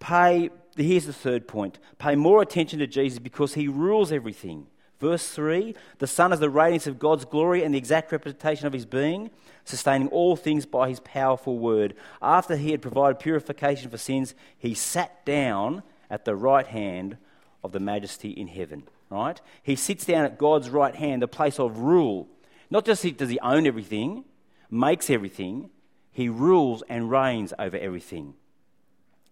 Pay 0.00 0.50
here's 0.76 1.06
the 1.06 1.12
third 1.12 1.48
point 1.48 1.78
pay 1.98 2.14
more 2.14 2.40
attention 2.40 2.78
to 2.78 2.86
Jesus 2.86 3.18
because 3.18 3.54
he 3.54 3.68
rules 3.68 4.12
everything. 4.12 4.66
Verse 5.00 5.28
3 5.28 5.74
The 5.98 6.06
Son 6.06 6.32
is 6.32 6.40
the 6.40 6.50
radiance 6.50 6.86
of 6.86 6.98
God's 6.98 7.24
glory 7.24 7.62
and 7.62 7.74
the 7.74 7.78
exact 7.78 8.12
representation 8.12 8.66
of 8.66 8.72
his 8.72 8.86
being, 8.86 9.30
sustaining 9.64 10.08
all 10.08 10.36
things 10.36 10.66
by 10.66 10.88
his 10.88 11.00
powerful 11.00 11.58
word. 11.58 11.94
After 12.20 12.56
he 12.56 12.72
had 12.72 12.82
provided 12.82 13.18
purification 13.18 13.90
for 13.90 13.98
sins, 13.98 14.34
he 14.58 14.74
sat 14.74 15.24
down 15.24 15.82
at 16.10 16.24
the 16.24 16.34
right 16.34 16.66
hand 16.66 17.16
of 17.62 17.72
the 17.72 17.80
majesty 17.80 18.30
in 18.30 18.48
heaven. 18.48 18.84
Right? 19.10 19.40
He 19.62 19.76
sits 19.76 20.04
down 20.04 20.24
at 20.24 20.38
God's 20.38 20.68
right 20.68 20.94
hand, 20.94 21.22
the 21.22 21.28
place 21.28 21.58
of 21.58 21.78
rule. 21.78 22.28
Not 22.70 22.84
just 22.84 23.16
does 23.16 23.30
he 23.30 23.40
own 23.40 23.66
everything, 23.66 24.24
makes 24.70 25.08
everything, 25.08 25.70
he 26.12 26.28
rules 26.28 26.82
and 26.88 27.10
reigns 27.10 27.54
over 27.58 27.76
everything. 27.76 28.34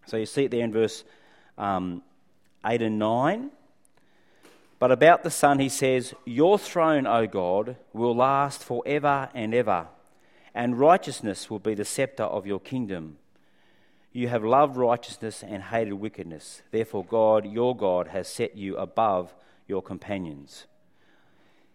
So 0.07 0.17
you 0.17 0.25
see 0.25 0.45
it 0.45 0.51
there 0.51 0.63
in 0.63 0.71
verse 0.71 1.03
um, 1.57 2.01
8 2.65 2.81
and 2.81 2.97
9. 2.97 3.51
But 4.79 4.91
about 4.91 5.23
the 5.23 5.31
Son, 5.31 5.59
he 5.59 5.69
says, 5.69 6.13
Your 6.25 6.59
throne, 6.59 7.07
O 7.07 7.25
God, 7.27 7.77
will 7.93 8.15
last 8.15 8.63
forever 8.63 9.29
and 9.33 9.53
ever, 9.53 9.87
and 10.53 10.79
righteousness 10.79 11.49
will 11.49 11.59
be 11.59 11.73
the 11.73 11.85
scepter 11.85 12.23
of 12.23 12.45
your 12.45 12.59
kingdom. 12.59 13.17
You 14.13 14.27
have 14.29 14.43
loved 14.43 14.77
righteousness 14.77 15.43
and 15.43 15.63
hated 15.63 15.93
wickedness. 15.93 16.61
Therefore, 16.71 17.05
God, 17.05 17.45
your 17.45 17.75
God, 17.75 18.09
has 18.09 18.27
set 18.27 18.55
you 18.55 18.75
above 18.77 19.35
your 19.67 19.81
companions. 19.81 20.65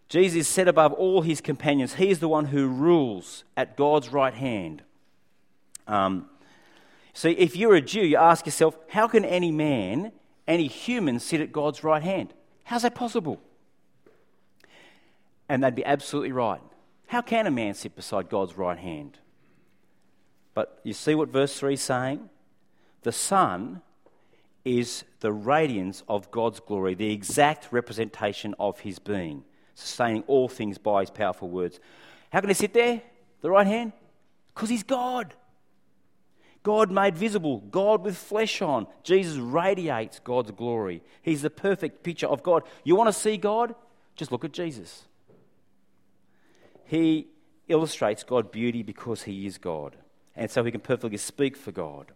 Jesus 0.09 0.41
is 0.41 0.47
set 0.47 0.67
above 0.67 0.93
all 0.93 1.21
his 1.21 1.41
companions. 1.41 1.95
He 1.95 2.09
is 2.09 2.19
the 2.19 2.27
one 2.27 2.45
who 2.45 2.67
rules 2.67 3.43
at 3.55 3.77
God's 3.77 4.09
right 4.09 4.33
hand. 4.33 4.83
Um, 5.87 6.29
See, 7.13 7.31
if 7.31 7.55
you're 7.55 7.75
a 7.75 7.81
Jew, 7.81 8.01
you 8.01 8.17
ask 8.17 8.45
yourself, 8.45 8.75
how 8.89 9.07
can 9.07 9.23
any 9.23 9.51
man, 9.51 10.11
any 10.47 10.67
human, 10.67 11.19
sit 11.19 11.41
at 11.41 11.51
God's 11.51 11.83
right 11.83 12.01
hand? 12.01 12.33
How's 12.63 12.83
that 12.83 12.95
possible? 12.95 13.39
And 15.49 15.63
they'd 15.63 15.75
be 15.75 15.85
absolutely 15.85 16.31
right. 16.31 16.61
How 17.07 17.21
can 17.21 17.45
a 17.45 17.51
man 17.51 17.73
sit 17.73 17.95
beside 17.95 18.29
God's 18.29 18.57
right 18.57 18.77
hand? 18.77 19.19
But 20.53 20.79
you 20.83 20.93
see 20.93 21.15
what 21.15 21.29
verse 21.29 21.57
3 21.57 21.73
is 21.73 21.81
saying? 21.81 22.29
The 23.01 23.11
Son 23.11 23.81
is 24.63 25.03
the 25.19 25.31
radiance 25.31 26.03
of 26.07 26.31
God's 26.31 26.59
glory, 26.59 26.95
the 26.95 27.11
exact 27.11 27.67
representation 27.71 28.55
of 28.59 28.79
his 28.79 28.99
being, 28.99 29.43
sustaining 29.75 30.23
all 30.27 30.47
things 30.47 30.77
by 30.77 31.01
his 31.01 31.09
powerful 31.09 31.49
words. 31.49 31.79
How 32.31 32.39
can 32.39 32.49
he 32.49 32.53
sit 32.53 32.73
there, 32.73 33.01
the 33.41 33.49
right 33.49 33.67
hand? 33.67 33.91
Because 34.53 34.69
he's 34.69 34.83
God. 34.83 35.33
God 36.63 36.89
made 36.89 37.15
visible, 37.17 37.59
God 37.59 38.01
with 38.03 38.17
flesh 38.17 38.61
on. 38.61 38.87
Jesus 39.03 39.37
radiates 39.37 40.19
God's 40.19 40.51
glory. 40.51 41.03
He's 41.21 41.41
the 41.41 41.49
perfect 41.49 42.03
picture 42.03 42.27
of 42.27 42.41
God. 42.41 42.63
You 42.85 42.95
want 42.95 43.09
to 43.09 43.19
see 43.19 43.37
God? 43.37 43.75
Just 44.15 44.31
look 44.31 44.45
at 44.45 44.53
Jesus. 44.53 45.03
He 46.85 47.27
illustrates 47.67 48.23
God's 48.23 48.49
beauty 48.49 48.81
because 48.81 49.23
he 49.23 49.45
is 49.45 49.57
God, 49.57 49.97
and 50.35 50.49
so 50.49 50.63
he 50.63 50.71
can 50.71 50.81
perfectly 50.81 51.17
speak 51.17 51.57
for 51.57 51.71
God. 51.71 52.11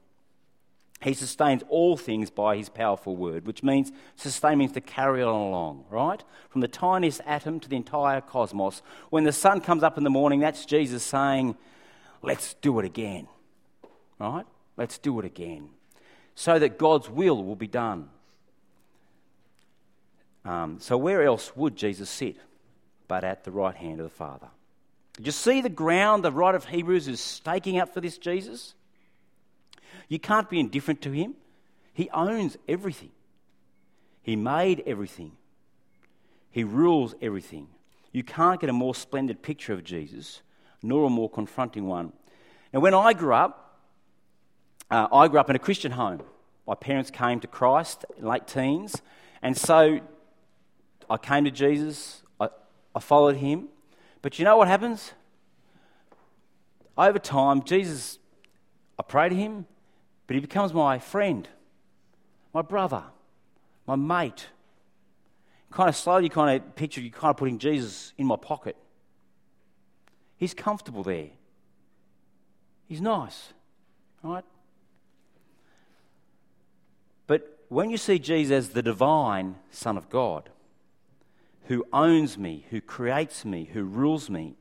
He 1.02 1.14
sustains 1.14 1.64
all 1.70 1.96
things 1.96 2.32
by 2.32 2.58
his 2.58 2.70
powerful 2.70 3.16
word, 3.16 3.46
which 3.46 3.62
means 3.62 3.92
sustain 4.16 4.58
means 4.58 4.72
to 4.72 4.82
carry 4.82 5.22
on 5.22 5.30
along, 5.30 5.86
right? 5.90 6.24
From 6.50 6.62
the 6.62 6.68
tiniest 6.68 7.22
atom 7.26 7.60
to 7.60 7.70
the 7.70 7.76
entire 7.76 8.20
cosmos. 8.20 8.82
When 9.12 9.24
the 9.24 9.32
sun 9.32 9.62
comes 9.62 9.84
up 9.84 9.98
in 9.98 10.04
the 10.04 10.10
morning, 10.10 10.40
that's 10.40 10.66
Jesus 10.66 11.04
saying, 11.04 11.56
Let's 12.24 12.56
do 12.56 12.80
it 12.80 12.86
again, 12.86 13.28
right? 14.20 14.46
Let's 14.76 14.98
do 14.98 15.20
it 15.20 15.26
again. 15.26 15.70
So 16.36 16.60
that 16.60 16.78
God's 16.78 17.10
will 17.10 17.44
will 17.44 17.56
be 17.56 17.68
done. 17.68 18.10
Um, 20.46 20.78
so, 20.80 20.98
where 20.98 21.24
else 21.24 21.56
would 21.56 21.76
Jesus 21.76 22.10
sit 22.10 22.38
but 23.08 23.24
at 23.24 23.44
the 23.44 23.52
right 23.52 23.76
hand 23.76 24.00
of 24.00 24.06
the 24.06 24.16
Father? 24.16 24.48
Did 25.18 25.26
you 25.26 25.32
see 25.32 25.62
the 25.62 25.70
ground 25.70 26.24
the 26.24 26.32
writer 26.32 26.58
of 26.58 26.66
Hebrews 26.66 27.08
is 27.08 27.20
staking 27.20 27.78
out 27.78 27.94
for 27.94 28.02
this 28.02 28.18
Jesus? 28.18 28.76
You 30.08 30.20
can't 30.20 30.50
be 30.50 30.60
indifferent 30.60 31.02
to 31.02 31.12
him. 31.12 31.36
He 31.94 32.10
owns 32.12 32.58
everything, 32.68 33.12
he 34.22 34.36
made 34.36 34.84
everything, 34.86 35.32
he 36.52 36.64
rules 36.64 37.16
everything. 37.22 37.68
You 38.14 38.24
can't 38.24 38.62
get 38.62 38.70
a 38.70 38.74
more 38.74 38.96
splendid 38.96 39.42
picture 39.42 39.74
of 39.74 39.84
Jesus, 39.84 40.42
nor 40.82 41.06
a 41.06 41.10
more 41.10 41.30
confronting 41.30 41.88
one. 41.88 42.14
Now, 42.74 42.80
when 42.80 42.94
I 42.94 43.14
grew 43.14 43.34
up, 43.34 43.67
uh, 44.90 45.08
I 45.12 45.28
grew 45.28 45.40
up 45.40 45.50
in 45.50 45.56
a 45.56 45.60
Christian 45.60 45.92
home. 45.92 46.22
My 46.66 46.76
parents 46.76 47.12
came 47.12 47.40
to 47.40 47.48
Christ 47.48 48.06
in 48.18 48.26
late 48.26 48.48
teens, 48.48 49.02
and 49.42 49.56
so 49.58 50.00
I 51.10 51.18
came 51.18 51.46
to 51.46 51.52
Jesus, 51.52 52.24
I, 52.40 52.50
I 52.96 53.00
followed 53.00 53.38
him. 53.38 53.70
But 54.22 54.40
you 54.40 54.46
know 54.46 54.58
what 54.58 54.68
happens? 54.68 55.14
Over 56.98 57.20
time, 57.20 57.64
Jesus, 57.64 58.20
I 58.98 59.04
pray 59.04 59.30
to 59.30 59.36
him, 59.36 59.66
but 60.26 60.36
he 60.36 60.40
becomes 60.40 60.74
my 60.74 61.00
friend, 61.00 61.48
my 62.54 62.62
brother, 62.62 63.04
my 63.86 63.96
mate. 63.96 64.48
Kind 65.72 65.90
of 65.90 65.96
slowly, 65.96 66.30
kind 66.30 66.62
of 66.62 66.76
picture 66.76 67.02
you 67.02 67.12
kind 67.12 67.30
of 67.30 67.38
putting 67.38 67.60
Jesus 67.60 68.14
in 68.18 68.26
my 68.26 68.38
pocket. 68.38 68.76
He's 70.38 70.54
comfortable 70.54 71.04
there. 71.04 71.30
He's 72.88 73.02
nice, 73.02 73.54
right? 74.24 74.46
But 77.28 77.60
when 77.70 77.90
you 77.90 77.98
see 77.98 78.18
Jesus 78.18 78.68
as 78.68 78.70
the 78.70 78.82
divine 78.82 79.58
Son 79.70 79.98
of 79.98 80.10
God, 80.10 80.50
who 81.66 81.86
owns 81.92 82.38
me, 82.38 82.66
who 82.70 82.80
creates 82.80 83.44
me, 83.44 83.66
who 83.74 83.84
rules 83.84 84.30
me, 84.30 84.56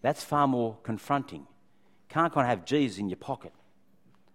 that's 0.00 0.24
far 0.24 0.48
more 0.48 0.78
confronting. 0.82 1.46
Can't 2.08 2.32
kind 2.32 2.50
of 2.50 2.58
have 2.58 2.64
Jesus 2.64 2.98
in 2.98 3.10
your 3.10 3.18
pocket 3.18 3.52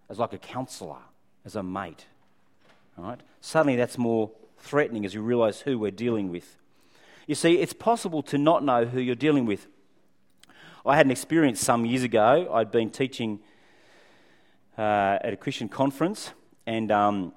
as 0.08 0.18
like 0.18 0.32
a 0.32 0.38
counselor, 0.38 1.00
as 1.44 1.56
a 1.56 1.62
mate. 1.62 2.06
Right? 2.96 3.20
Suddenly 3.40 3.76
that's 3.76 3.98
more 3.98 4.30
threatening 4.58 5.04
as 5.04 5.14
you 5.14 5.20
realize 5.20 5.60
who 5.60 5.78
we're 5.78 5.90
dealing 5.90 6.30
with. 6.30 6.56
You 7.26 7.34
see, 7.34 7.58
it's 7.58 7.72
possible 7.72 8.22
to 8.24 8.38
not 8.38 8.64
know 8.64 8.84
who 8.84 9.00
you're 9.00 9.16
dealing 9.16 9.46
with. 9.46 9.66
I 10.86 10.96
had 10.96 11.06
an 11.06 11.12
experience 11.12 11.60
some 11.60 11.84
years 11.84 12.04
ago. 12.04 12.48
I'd 12.52 12.70
been 12.70 12.90
teaching 12.90 13.40
uh, 14.78 15.18
at 15.20 15.32
a 15.32 15.36
Christian 15.36 15.68
conference 15.68 16.30
and 16.66 16.92
um, 16.92 17.32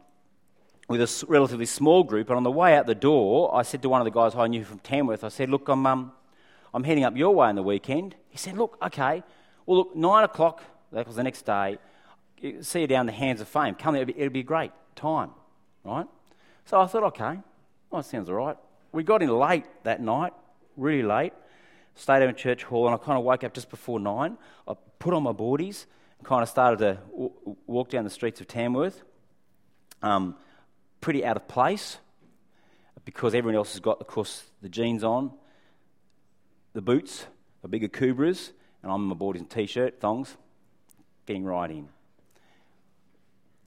with 0.90 1.02
a 1.02 1.26
relatively 1.28 1.66
small 1.66 2.04
group. 2.04 2.30
And 2.30 2.38
on 2.38 2.44
the 2.44 2.52
way 2.52 2.76
out 2.76 2.86
the 2.86 2.96
door, 2.96 3.56
I 3.56 3.62
said 3.62 3.82
to 3.84 3.90
one 3.90 4.02
of 4.02 4.06
the 4.06 4.12
guys 4.12 4.36
I 4.36 4.48
knew 4.48 4.66
from 4.66 4.80
Tamworth, 4.80 5.24
I 5.24 5.30
said, 5.30 5.50
Look, 5.50 5.70
I'm, 5.70 5.86
um, 5.86 6.12
I'm 6.74 6.84
heading 6.84 7.06
up 7.06 7.16
your 7.16 7.34
way 7.34 7.48
on 7.48 7.56
the 7.56 7.64
weekend. 7.64 8.16
He 8.28 8.38
said, 8.38 8.58
Look, 8.58 8.78
okay. 8.82 9.24
Well, 9.66 9.78
look, 9.78 9.96
nine 9.96 10.26
o'clock, 10.26 10.64
that 10.92 11.08
was 11.08 11.16
the 11.16 11.24
next 11.24 11.46
day 11.46 11.78
see 12.62 12.82
you 12.82 12.88
down 12.88 13.06
the 13.06 13.12
hands 13.12 13.42
of 13.42 13.48
fame. 13.48 13.76
Come 13.76 13.94
there, 13.94 14.04
it'll 14.04 14.14
be, 14.14 14.20
it'll 14.20 14.34
be 14.34 14.40
a 14.40 14.44
great 14.44 14.72
time, 14.96 15.32
right? 15.84 16.06
So 16.66 16.80
I 16.80 16.86
thought, 16.88 17.04
okay, 17.04 17.40
well, 17.90 18.02
that 18.02 18.06
sounds 18.06 18.30
all 18.30 18.36
right. 18.36 18.58
We 18.92 19.04
got 19.04 19.22
in 19.22 19.30
late 19.30 19.66
that 19.84 20.02
night, 20.02 20.34
really 20.78 21.04
late. 21.04 21.34
Stayed 21.96 22.24
in 22.24 22.34
church 22.36 22.64
hall, 22.64 22.88
and 22.88 22.96
I 22.96 22.98
kind 22.98 23.18
of 23.18 23.26
woke 23.26 23.44
up 23.44 23.54
just 23.54 23.70
before 23.70 24.00
nine. 24.00 24.38
I 24.68 24.74
put 25.00 25.14
on 25.14 25.24
my 25.24 25.34
boardies 25.34 25.86
and 26.18 26.28
kind 26.28 26.42
of 26.42 26.50
started 26.50 26.80
to 26.80 27.00
w- 27.12 27.32
walk 27.68 27.90
down 27.90 28.04
the 28.04 28.10
streets 28.10 28.40
of 28.40 28.48
Tamworth. 28.48 29.04
Um, 30.02 30.36
pretty 31.02 31.26
out 31.26 31.38
of 31.38 31.48
place 31.48 31.98
because 33.06 33.34
everyone 33.34 33.56
else 33.56 33.74
has 33.74 33.80
got, 33.80 34.00
of 34.02 34.08
course, 34.08 34.44
the 34.62 34.70
jeans 34.70 35.04
on, 35.04 35.32
the 36.74 36.82
boots, 36.82 37.26
the 37.62 37.68
big 37.68 37.92
Akubras, 37.92 38.52
and 38.84 38.92
I'm 38.92 39.12
in 39.12 39.18
boardies 39.18 39.40
and 39.40 39.50
t-shirt, 39.50 40.00
thongs, 40.00 40.36
getting 41.26 41.44
right 41.44 41.70
in 41.70 41.90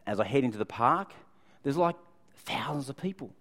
as 0.06 0.20
I 0.20 0.24
head 0.24 0.44
into 0.44 0.58
the 0.58 0.66
park, 0.66 1.12
there's 1.62 1.76
like 1.76 1.96
thousands 2.36 2.88
of 2.88 2.96
people. 2.96 3.32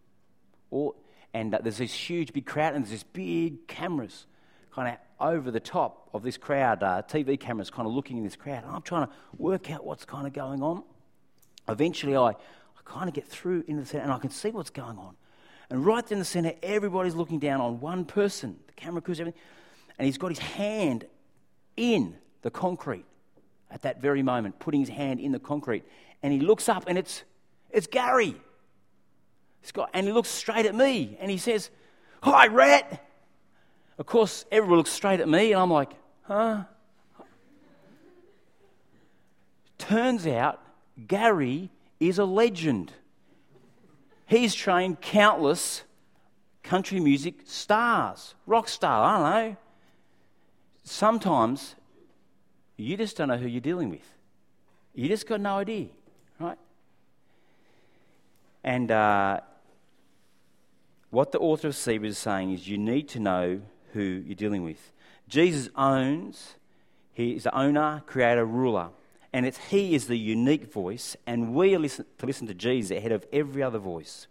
Or, 0.70 0.96
and 1.34 1.58
there's 1.62 1.78
this 1.78 1.94
huge 1.94 2.34
big 2.34 2.46
crowd, 2.46 2.76
and 2.76 2.84
there's 2.84 2.92
this 2.92 3.04
big 3.04 3.68
cameras 3.68 4.26
kind 4.74 4.88
of 4.90 4.98
over 5.28 5.52
the 5.52 5.60
top 5.60 6.10
of 6.14 6.24
this 6.24 6.38
crowd, 6.38 6.82
uh, 6.84 7.02
TV 7.08 7.40
cameras 7.40 7.70
kind 7.70 7.88
of 7.88 7.94
looking 7.94 8.18
in 8.18 8.24
this 8.24 8.36
crowd. 8.36 8.64
And 8.64 8.72
I'm 8.72 8.82
trying 8.82 9.08
to 9.08 9.14
work 9.38 9.70
out 9.72 9.86
what's 9.86 10.06
kind 10.06 10.26
of 10.28 10.34
going 10.34 10.62
on. 10.62 10.84
Eventually, 11.68 12.16
I 12.16 12.36
kind 12.92 13.08
of 13.08 13.14
get 13.14 13.28
through 13.28 13.64
into 13.68 13.82
the 13.82 13.88
centre 13.88 14.04
and 14.04 14.12
I 14.12 14.18
can 14.18 14.30
see 14.30 14.50
what's 14.50 14.70
going 14.70 14.98
on. 14.98 15.16
And 15.70 15.86
right 15.86 16.10
in 16.12 16.20
the 16.20 16.26
centre, 16.26 16.54
everybody's 16.62 17.16
looking 17.16 17.40
down 17.40 17.62
on 17.62 17.80
one 17.80 18.06
person. 18.06 18.58
The 18.68 18.74
camera 18.74 19.02
crews, 19.02 19.20
everything. 19.20 19.40
And 19.98 20.06
he's 20.06 20.18
got 20.18 20.30
his 20.30 20.40
hand 20.40 21.06
in 21.78 22.16
the 22.42 22.52
concrete 22.52 23.06
at 23.70 23.84
that 23.84 24.02
very 24.02 24.22
moment, 24.22 24.60
putting 24.60 24.82
his 24.82 24.90
hand 24.90 25.20
in 25.20 25.32
the 25.32 25.40
concrete 25.40 25.84
and 26.24 26.34
he 26.34 26.40
looks 26.40 26.70
up 26.70 26.86
and 26.88 26.98
it's, 26.98 27.24
it's 27.72 27.88
Gary. 27.88 28.36
Got, 29.74 29.92
and 29.94 30.08
he 30.08 30.14
looks 30.14 30.30
straight 30.30 30.66
at 30.66 30.76
me 30.76 31.18
and 31.20 31.30
he 31.30 31.38
says, 31.38 31.70
Hi, 32.24 32.48
rat. 32.48 33.08
Of 33.98 34.06
course, 34.06 34.46
everyone 34.52 34.78
looks 34.78 34.92
straight 34.92 35.20
at 35.20 35.30
me 35.30 35.54
and 35.54 35.62
I'm 35.62 35.72
like, 35.72 35.92
Huh? 36.24 36.64
Turns 39.78 40.28
out 40.28 40.60
Gary 41.08 41.70
is 42.02 42.18
a 42.18 42.26
legend. 42.26 42.92
He's 44.26 44.54
trained 44.54 45.00
countless 45.02 45.84
country 46.64 47.00
music 47.00 47.36
stars, 47.46 48.36
rock 48.46 48.68
star, 48.68 49.04
I 49.04 49.14
don't 49.14 49.50
know. 49.52 49.58
Sometimes 50.84 51.76
you 52.76 52.98
just 52.98 53.16
don't 53.18 53.28
know 53.28 53.38
who 53.38 53.48
you're 53.48 53.62
dealing 53.62 53.90
with. 53.90 54.08
You 54.96 55.08
just 55.08 55.28
got 55.28 55.40
no 55.40 55.58
idea. 55.58 55.88
Right? 56.40 56.58
And 58.64 58.90
uh, 58.92 59.42
what 61.12 61.32
the 61.32 61.40
author 61.40 61.68
of 61.68 61.78
Hebrews 61.78 62.14
is 62.14 62.18
saying 62.18 62.52
is 62.52 62.68
you 62.68 62.78
need 62.78 63.08
to 63.10 63.20
know 63.20 63.62
who 63.94 64.02
you're 64.02 64.36
dealing 64.36 64.64
with. 64.64 64.92
Jesus 65.28 65.70
owns, 65.76 66.56
he 67.14 67.32
is 67.36 67.44
the 67.44 67.56
owner, 67.56 68.02
creator, 68.08 68.46
ruler. 68.46 68.90
And 69.34 69.46
it's 69.46 69.58
he 69.70 69.96
is 69.96 70.08
the 70.08 70.18
unique 70.18 70.72
voice, 70.72 71.16
and 71.26 71.54
we 71.54 71.74
are 71.74 71.80
listen, 71.80 72.06
to 72.18 72.26
listen 72.26 72.48
to 72.48 72.54
Jesus 72.54 72.98
ahead 72.98 73.12
of 73.12 73.26
every 73.32 73.64
other 73.64 73.80
voice. 73.80 74.28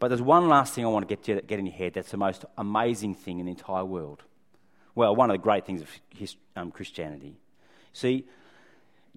But 0.00 0.08
there's 0.08 0.22
one 0.22 0.48
last 0.48 0.74
thing 0.74 0.84
I 0.84 0.88
want 0.88 1.08
to 1.08 1.14
get, 1.14 1.24
to, 1.24 1.42
get 1.42 1.58
in 1.58 1.66
your 1.66 1.74
head 1.74 1.92
that's 1.94 2.10
the 2.10 2.16
most 2.16 2.44
amazing 2.58 3.14
thing 3.14 3.38
in 3.38 3.46
the 3.46 3.52
entire 3.52 3.84
world. 3.84 4.22
Well, 4.94 5.14
one 5.14 5.30
of 5.30 5.34
the 5.34 5.42
great 5.42 5.64
things 5.64 5.82
of 5.82 5.88
his, 6.08 6.36
um, 6.56 6.72
Christianity. 6.72 7.36
See, 7.92 8.24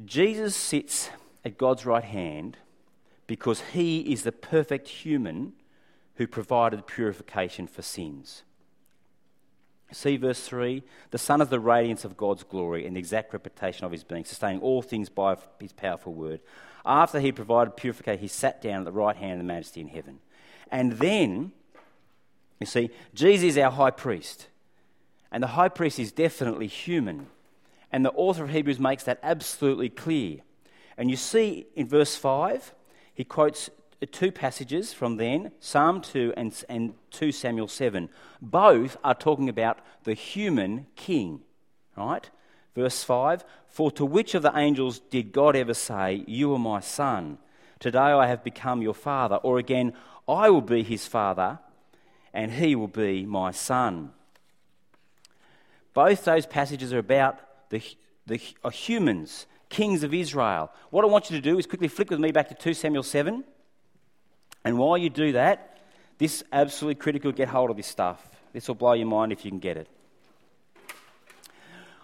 Jesus 0.05 0.55
sits 0.55 1.09
at 1.45 1.57
God's 1.57 1.85
right 1.85 2.03
hand 2.03 2.57
because 3.27 3.61
he 3.73 4.01
is 4.13 4.23
the 4.23 4.31
perfect 4.31 4.87
human 4.87 5.53
who 6.15 6.27
provided 6.27 6.85
purification 6.85 7.65
for 7.65 7.81
sins. 7.81 8.43
See 9.93 10.17
verse 10.17 10.41
3 10.41 10.83
the 11.11 11.17
Son 11.17 11.41
is 11.41 11.49
the 11.49 11.59
radiance 11.59 12.03
of 12.03 12.17
God's 12.17 12.43
glory 12.43 12.85
and 12.85 12.95
the 12.95 12.99
exact 12.99 13.31
reputation 13.33 13.85
of 13.85 13.91
his 13.91 14.03
being, 14.03 14.25
sustaining 14.25 14.61
all 14.61 14.81
things 14.81 15.09
by 15.09 15.37
his 15.59 15.73
powerful 15.73 16.13
word. 16.13 16.41
After 16.85 17.19
he 17.19 17.31
provided 17.31 17.77
purification, 17.77 18.21
he 18.21 18.27
sat 18.27 18.61
down 18.61 18.79
at 18.79 18.85
the 18.85 18.91
right 18.91 19.15
hand 19.15 19.33
of 19.33 19.37
the 19.39 19.43
majesty 19.45 19.81
in 19.81 19.87
heaven. 19.87 20.19
And 20.69 20.93
then, 20.93 21.51
you 22.59 22.65
see, 22.65 22.89
Jesus 23.13 23.49
is 23.49 23.57
our 23.57 23.71
high 23.71 23.91
priest. 23.91 24.47
And 25.31 25.41
the 25.41 25.47
high 25.47 25.69
priest 25.69 25.99
is 25.99 26.11
definitely 26.11 26.67
human. 26.67 27.27
And 27.91 28.03
the 28.03 28.11
author 28.11 28.43
of 28.43 28.49
Hebrews 28.49 28.79
makes 28.79 29.03
that 29.03 29.19
absolutely 29.23 29.89
clear. 29.89 30.39
And 30.97 31.09
you 31.09 31.15
see 31.15 31.67
in 31.75 31.87
verse 31.87 32.15
5, 32.15 32.73
he 33.13 33.23
quotes 33.23 33.69
two 34.05 34.31
passages 34.31 34.93
from 34.93 35.17
then 35.17 35.51
Psalm 35.59 36.01
2 36.01 36.33
and, 36.35 36.63
and 36.69 36.93
2 37.11 37.31
Samuel 37.31 37.67
7. 37.67 38.09
Both 38.41 38.97
are 39.03 39.13
talking 39.13 39.49
about 39.49 39.79
the 40.03 40.13
human 40.13 40.87
king, 40.95 41.41
right? 41.95 42.29
Verse 42.75 43.03
5 43.03 43.43
For 43.67 43.91
to 43.91 44.05
which 44.05 44.35
of 44.35 44.43
the 44.43 44.57
angels 44.57 44.99
did 44.99 45.31
God 45.31 45.55
ever 45.55 45.73
say, 45.73 46.23
You 46.27 46.53
are 46.53 46.59
my 46.59 46.79
son? 46.79 47.37
Today 47.79 47.99
I 47.99 48.27
have 48.27 48.43
become 48.43 48.81
your 48.81 48.93
father. 48.93 49.35
Or 49.37 49.57
again, 49.59 49.93
I 50.27 50.49
will 50.49 50.61
be 50.61 50.83
his 50.83 51.05
father, 51.05 51.59
and 52.33 52.53
he 52.53 52.75
will 52.75 52.87
be 52.87 53.25
my 53.25 53.51
son. 53.51 54.11
Both 55.93 56.25
those 56.25 56.45
passages 56.45 56.93
are 56.93 56.99
about 56.99 57.39
the, 57.69 57.81
the 58.25 58.41
uh, 58.63 58.69
humans, 58.69 59.45
kings 59.69 60.03
of 60.03 60.13
Israel. 60.13 60.71
What 60.89 61.03
I 61.03 61.07
want 61.07 61.29
you 61.29 61.37
to 61.37 61.41
do 61.41 61.59
is 61.59 61.67
quickly 61.67 61.87
flick 61.87 62.09
with 62.09 62.19
me 62.19 62.31
back 62.31 62.49
to 62.49 62.55
2 62.55 62.73
Samuel 62.73 63.03
7. 63.03 63.43
And 64.63 64.77
while 64.77 64.97
you 64.97 65.09
do 65.09 65.33
that, 65.33 65.79
this 66.17 66.43
absolutely 66.51 66.95
critical 66.95 67.31
get 67.31 67.49
hold 67.49 67.69
of 67.69 67.77
this 67.77 67.87
stuff. 67.87 68.25
This 68.53 68.67
will 68.67 68.75
blow 68.75 68.93
your 68.93 69.07
mind 69.07 69.31
if 69.31 69.43
you 69.43 69.51
can 69.51 69.59
get 69.59 69.77
it. 69.77 69.87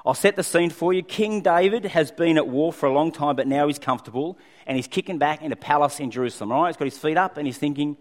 I'll 0.06 0.14
set 0.14 0.36
the 0.36 0.44
scene 0.44 0.70
for 0.70 0.94
you. 0.94 1.04
King 1.04 1.42
David 1.42 1.86
has 1.86 2.12
been 2.12 2.38
at 2.38 2.48
war 2.48 2.72
for 2.74 2.88
a 2.88 2.94
long 2.94 3.12
time, 3.12 3.36
but 3.36 3.48
now 3.48 3.68
he's 3.68 3.80
comfortable 3.80 4.38
and 4.66 4.76
he's 4.76 4.88
kicking 4.88 5.18
back 5.18 5.42
in 5.42 5.52
a 5.52 5.56
palace 5.56 6.00
in 6.00 6.10
Jerusalem. 6.10 6.52
Right? 6.52 6.68
He's 6.68 6.78
got 6.78 6.86
his 6.86 6.98
feet 6.98 7.18
up 7.18 7.38
and 7.38 7.46
he's 7.46 7.58
thinking, 7.58 7.98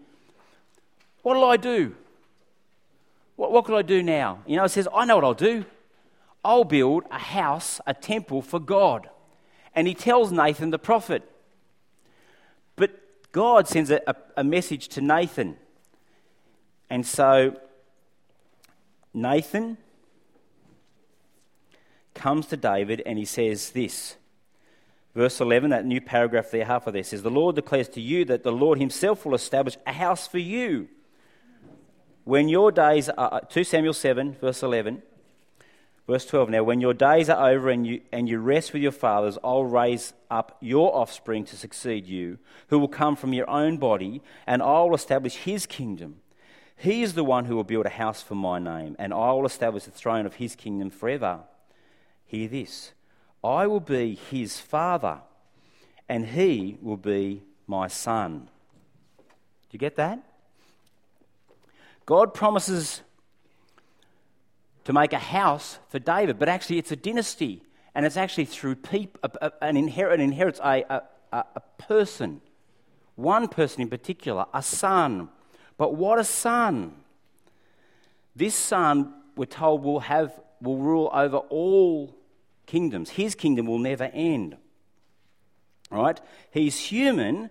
What'll 1.22 1.44
I 1.44 1.56
do? 1.56 1.94
What, 3.36 3.52
what 3.52 3.64
could 3.64 3.76
I 3.76 3.82
do 3.82 4.02
now? 4.02 4.40
You 4.46 4.56
know, 4.56 4.62
he 4.62 4.68
says, 4.68 4.88
I 4.94 5.04
know 5.04 5.16
what 5.16 5.24
I'll 5.24 5.34
do. 5.34 5.64
I'll 6.44 6.64
build 6.64 7.04
a 7.10 7.18
house, 7.18 7.80
a 7.86 7.92
temple 7.94 8.42
for 8.42 8.58
God. 8.58 9.10
And 9.74 9.86
he 9.86 9.94
tells 9.94 10.32
Nathan 10.32 10.70
the 10.70 10.78
prophet. 10.78 11.28
God 13.32 13.68
sends 13.68 13.90
a, 13.90 14.00
a, 14.06 14.14
a 14.38 14.44
message 14.44 14.88
to 14.88 15.00
Nathan. 15.00 15.56
And 16.90 17.06
so 17.06 17.56
Nathan 19.12 19.76
comes 22.14 22.46
to 22.46 22.56
David 22.56 23.02
and 23.04 23.18
he 23.18 23.24
says 23.24 23.70
this. 23.70 24.16
Verse 25.14 25.40
11, 25.40 25.70
that 25.70 25.84
new 25.84 26.00
paragraph 26.00 26.50
there, 26.50 26.64
half 26.64 26.86
of 26.86 26.92
there 26.92 27.02
says, 27.02 27.22
The 27.22 27.30
Lord 27.30 27.56
declares 27.56 27.88
to 27.90 28.00
you 28.00 28.24
that 28.26 28.44
the 28.44 28.52
Lord 28.52 28.78
himself 28.78 29.24
will 29.24 29.34
establish 29.34 29.76
a 29.86 29.92
house 29.92 30.26
for 30.26 30.38
you. 30.38 30.88
When 32.24 32.48
your 32.48 32.70
days 32.70 33.08
are, 33.08 33.34
uh, 33.34 33.40
2 33.40 33.64
Samuel 33.64 33.94
7, 33.94 34.34
verse 34.34 34.62
11, 34.62 35.02
verse 36.08 36.24
12, 36.24 36.48
now 36.48 36.62
when 36.62 36.80
your 36.80 36.94
days 36.94 37.28
are 37.28 37.50
over 37.50 37.68
and 37.68 37.86
you, 37.86 38.00
and 38.10 38.28
you 38.28 38.38
rest 38.38 38.72
with 38.72 38.80
your 38.80 38.92
fathers, 38.92 39.36
I'll 39.44 39.64
raise 39.64 40.14
up 40.30 40.56
your 40.60 40.96
offspring 40.96 41.44
to 41.44 41.56
succeed 41.56 42.06
you, 42.06 42.38
who 42.68 42.78
will 42.78 42.88
come 42.88 43.14
from 43.14 43.34
your 43.34 43.48
own 43.48 43.76
body, 43.76 44.22
and 44.46 44.62
I 44.62 44.80
will 44.80 44.94
establish 44.94 45.36
his 45.36 45.66
kingdom. 45.66 46.16
He 46.76 47.02
is 47.02 47.12
the 47.12 47.24
one 47.24 47.44
who 47.44 47.56
will 47.56 47.64
build 47.64 47.84
a 47.84 47.90
house 47.90 48.22
for 48.22 48.34
my 48.34 48.58
name, 48.58 48.96
and 48.98 49.12
I 49.12 49.32
will 49.32 49.44
establish 49.44 49.84
the 49.84 49.90
throne 49.90 50.24
of 50.24 50.36
his 50.36 50.56
kingdom 50.56 50.88
forever. 50.88 51.40
Hear 52.24 52.48
this 52.48 52.92
I 53.44 53.66
will 53.66 53.80
be 53.80 54.14
his 54.14 54.58
father, 54.58 55.18
and 56.08 56.26
he 56.26 56.78
will 56.80 56.96
be 56.96 57.42
my 57.66 57.86
son. 57.86 58.48
Do 59.18 59.24
you 59.72 59.78
get 59.78 59.96
that? 59.96 60.22
God 62.06 62.32
promises 62.32 63.02
to 64.88 64.94
make 64.94 65.12
a 65.12 65.18
house 65.18 65.79
for 65.90 65.98
David, 65.98 66.38
but 66.38 66.48
actually 66.48 66.79
it's 66.79 66.90
a 66.90 66.96
dynasty, 66.96 67.62
and 67.94 68.07
it's 68.07 68.16
actually 68.16 68.46
through 68.46 68.74
people, 68.74 69.20
an 69.61 69.77
inherit 69.77 70.18
inherits 70.18 70.59
a, 70.61 71.03
a, 71.31 71.44
a 71.55 71.61
person, 71.77 72.40
one 73.14 73.48
person 73.48 73.83
in 73.83 73.90
particular, 73.90 74.46
a 74.55 74.62
son. 74.62 75.29
But 75.77 75.94
what 75.94 76.18
a 76.18 76.24
son! 76.24 76.94
This 78.35 78.55
son, 78.55 79.12
we're 79.37 79.44
told, 79.44 79.85
will 79.85 80.01
have 80.01 80.33
will 80.62 80.79
rule 80.79 81.11
over 81.12 81.37
all 81.37 82.16
kingdoms. 82.64 83.11
His 83.11 83.35
kingdom 83.35 83.66
will 83.66 83.79
never 83.79 84.05
end. 84.05 84.57
Right? 85.90 86.18
He's 86.51 86.79
human. 86.79 87.51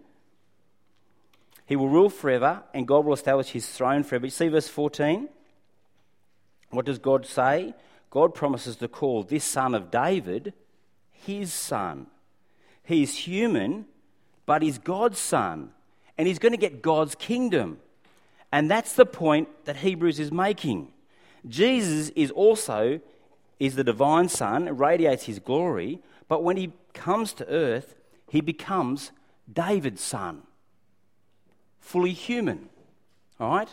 He 1.68 1.76
will 1.76 1.90
rule 1.90 2.10
forever, 2.10 2.64
and 2.74 2.88
God 2.88 3.06
will 3.06 3.14
establish 3.14 3.50
his 3.50 3.70
throne 3.70 4.02
forever. 4.02 4.26
You 4.26 4.32
see 4.32 4.48
verse 4.48 4.68
14? 4.68 5.30
What 6.70 6.86
does 6.86 7.00
God 7.00 7.26
say? 7.26 7.74
God 8.10 8.34
promises 8.34 8.76
to 8.78 8.88
call 8.88 9.24
this 9.24 9.44
son 9.44 9.76
of 9.76 9.92
David 9.92 10.54
his 11.12 11.54
son. 11.54 12.08
He's 12.84 13.16
human, 13.16 13.86
but 14.46 14.62
he's 14.62 14.78
God's 14.78 15.20
son, 15.20 15.72
and 16.18 16.28
he's 16.28 16.40
going 16.40 16.54
to 16.54 16.58
get 16.58 16.82
God's 16.82 17.16
kingdom. 17.16 17.80
And 18.52 18.72
that's 18.72 18.94
the 18.94 19.06
point 19.06 19.50
that 19.66 19.78
Hebrews 19.78 20.20
is 20.20 20.32
making. 20.32 20.94
Jesus 21.48 22.10
is 22.16 22.32
also 22.32 23.02
is 23.60 23.76
the 23.76 23.84
divine 23.84 24.30
son, 24.30 24.78
radiates 24.78 25.26
his 25.26 25.40
glory, 25.40 26.00
but 26.28 26.44
when 26.44 26.58
he 26.58 26.72
comes 26.94 27.34
to 27.34 27.48
earth, 27.48 27.96
he 28.30 28.42
becomes 28.42 29.12
David's 29.52 30.02
son, 30.02 30.44
fully 31.80 32.14
human. 32.14 32.70
All 33.40 33.50
right? 33.50 33.70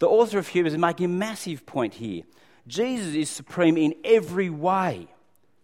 The 0.00 0.08
author 0.08 0.38
of 0.38 0.48
Hebrews 0.48 0.72
is 0.72 0.78
making 0.78 1.04
a 1.04 1.08
massive 1.08 1.64
point 1.64 1.94
here. 1.94 2.24
Jesus 2.66 3.14
is 3.14 3.30
supreme 3.30 3.76
in 3.76 3.94
every 4.02 4.50
way, 4.50 5.08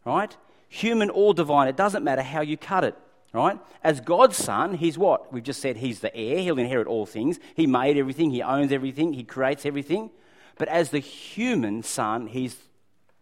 right? 0.05 0.37
Human 0.68 1.11
or 1.11 1.35
divine, 1.35 1.68
it 1.68 1.77
doesn't 1.77 2.05
matter 2.05 2.22
how 2.22 2.42
you 2.42 2.57
cut 2.57 2.85
it, 2.85 2.94
right? 3.33 3.59
As 3.83 4.01
God's 4.01 4.37
son, 4.37 4.75
he's 4.75 4.99
what? 4.99 5.33
We've 5.33 5.42
just 5.42 5.61
said 5.61 5.79
he's 5.79 6.01
the 6.01 6.14
heir, 6.14 6.38
he'll 6.38 6.59
inherit 6.59 6.87
all 6.87 7.07
things. 7.07 7.38
He 7.55 7.66
made 7.66 7.96
everything, 7.96 8.31
he 8.31 8.42
owns 8.42 8.72
everything, 8.72 9.14
he 9.14 9.25
creates 9.25 9.64
everything. 9.64 10.11
But 10.59 10.68
as 10.68 10.90
the 10.90 10.99
human 10.99 11.83
son, 11.83 12.29
he's 12.29 12.57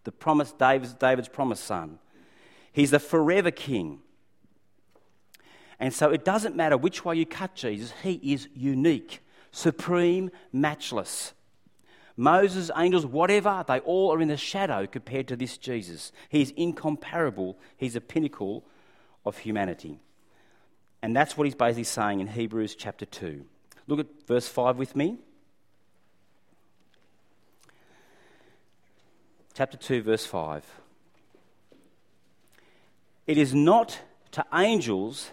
the 0.04 0.12
promised 0.12 0.58
David's, 0.58 0.94
David's 0.94 1.28
promised 1.28 1.64
son. 1.64 1.98
He's 2.72 2.90
the 2.90 2.98
forever 2.98 3.50
king. 3.50 4.00
And 5.78 5.94
so 5.94 6.10
it 6.10 6.24
doesn't 6.24 6.56
matter 6.56 6.76
which 6.76 7.04
way 7.04 7.16
you 7.16 7.26
cut 7.26 7.54
Jesus, 7.54 7.92
he 8.02 8.14
is 8.14 8.48
unique, 8.54 9.20
supreme, 9.54 10.30
matchless. 10.52 11.32
Moses, 12.16 12.70
angels, 12.76 13.04
whatever, 13.06 13.64
they 13.66 13.80
all 13.80 14.12
are 14.12 14.20
in 14.20 14.28
the 14.28 14.36
shadow 14.36 14.86
compared 14.86 15.28
to 15.28 15.36
this 15.36 15.56
Jesus. 15.56 16.12
He's 16.28 16.50
incomparable. 16.50 17.58
He's 17.76 17.96
a 17.96 18.00
pinnacle 18.00 18.64
of 19.26 19.38
humanity. 19.38 19.98
And 21.02 21.14
that's 21.14 21.36
what 21.36 21.44
he's 21.44 21.54
basically 21.54 21.84
saying 21.84 22.20
in 22.20 22.28
Hebrews 22.28 22.74
chapter 22.74 23.04
2. 23.04 23.44
Look 23.86 24.00
at 24.00 24.06
verse 24.26 24.48
5 24.48 24.78
with 24.78 24.94
me. 24.94 25.18
chapter 29.54 29.76
2, 29.76 30.02
verse 30.02 30.26
5. 30.26 30.64
It 33.26 33.38
is 33.38 33.54
not 33.54 34.00
to 34.32 34.44
angels 34.52 35.30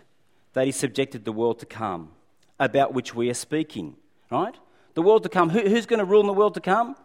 that 0.54 0.66
he 0.66 0.72
subjected 0.72 1.26
the 1.26 1.32
world 1.32 1.60
to 1.60 1.66
come, 1.66 2.12
about 2.60 2.94
which 2.94 3.16
we 3.16 3.30
are 3.30 3.34
speaking, 3.34 3.96
right? 4.32 4.56
The 4.96 5.02
world 5.02 5.24
to 5.24 5.30
come. 5.30 5.50
Who, 5.50 5.60
who's 5.60 5.86
going 5.86 6.00
to 6.00 6.06
rule 6.06 6.22
in 6.22 6.28
the 6.28 6.34
world 6.34 6.56
to 6.56 6.62
come? 6.62 6.96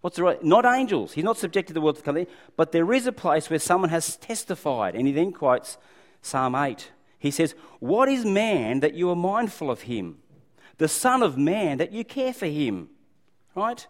What's 0.00 0.16
the 0.16 0.22
right? 0.22 0.42
Not 0.42 0.64
angels. 0.64 1.12
He's 1.12 1.24
not 1.24 1.36
subjected 1.36 1.68
to 1.68 1.74
the 1.74 1.80
world 1.80 1.96
to 1.96 2.02
come. 2.02 2.24
But 2.56 2.72
there 2.72 2.92
is 2.92 3.06
a 3.06 3.12
place 3.12 3.50
where 3.50 3.58
someone 3.58 3.90
has 3.90 4.16
testified, 4.16 4.94
and 4.94 5.06
he 5.06 5.12
then 5.12 5.32
quotes 5.32 5.76
Psalm 6.22 6.54
8. 6.54 6.90
He 7.18 7.30
says, 7.30 7.54
What 7.80 8.08
is 8.08 8.24
man 8.24 8.80
that 8.80 8.94
you 8.94 9.10
are 9.10 9.16
mindful 9.16 9.70
of 9.70 9.82
him? 9.82 10.18
The 10.78 10.88
Son 10.88 11.24
of 11.24 11.36
Man 11.36 11.78
that 11.78 11.92
you 11.92 12.04
care 12.04 12.32
for 12.32 12.46
him, 12.46 12.88
right? 13.56 13.84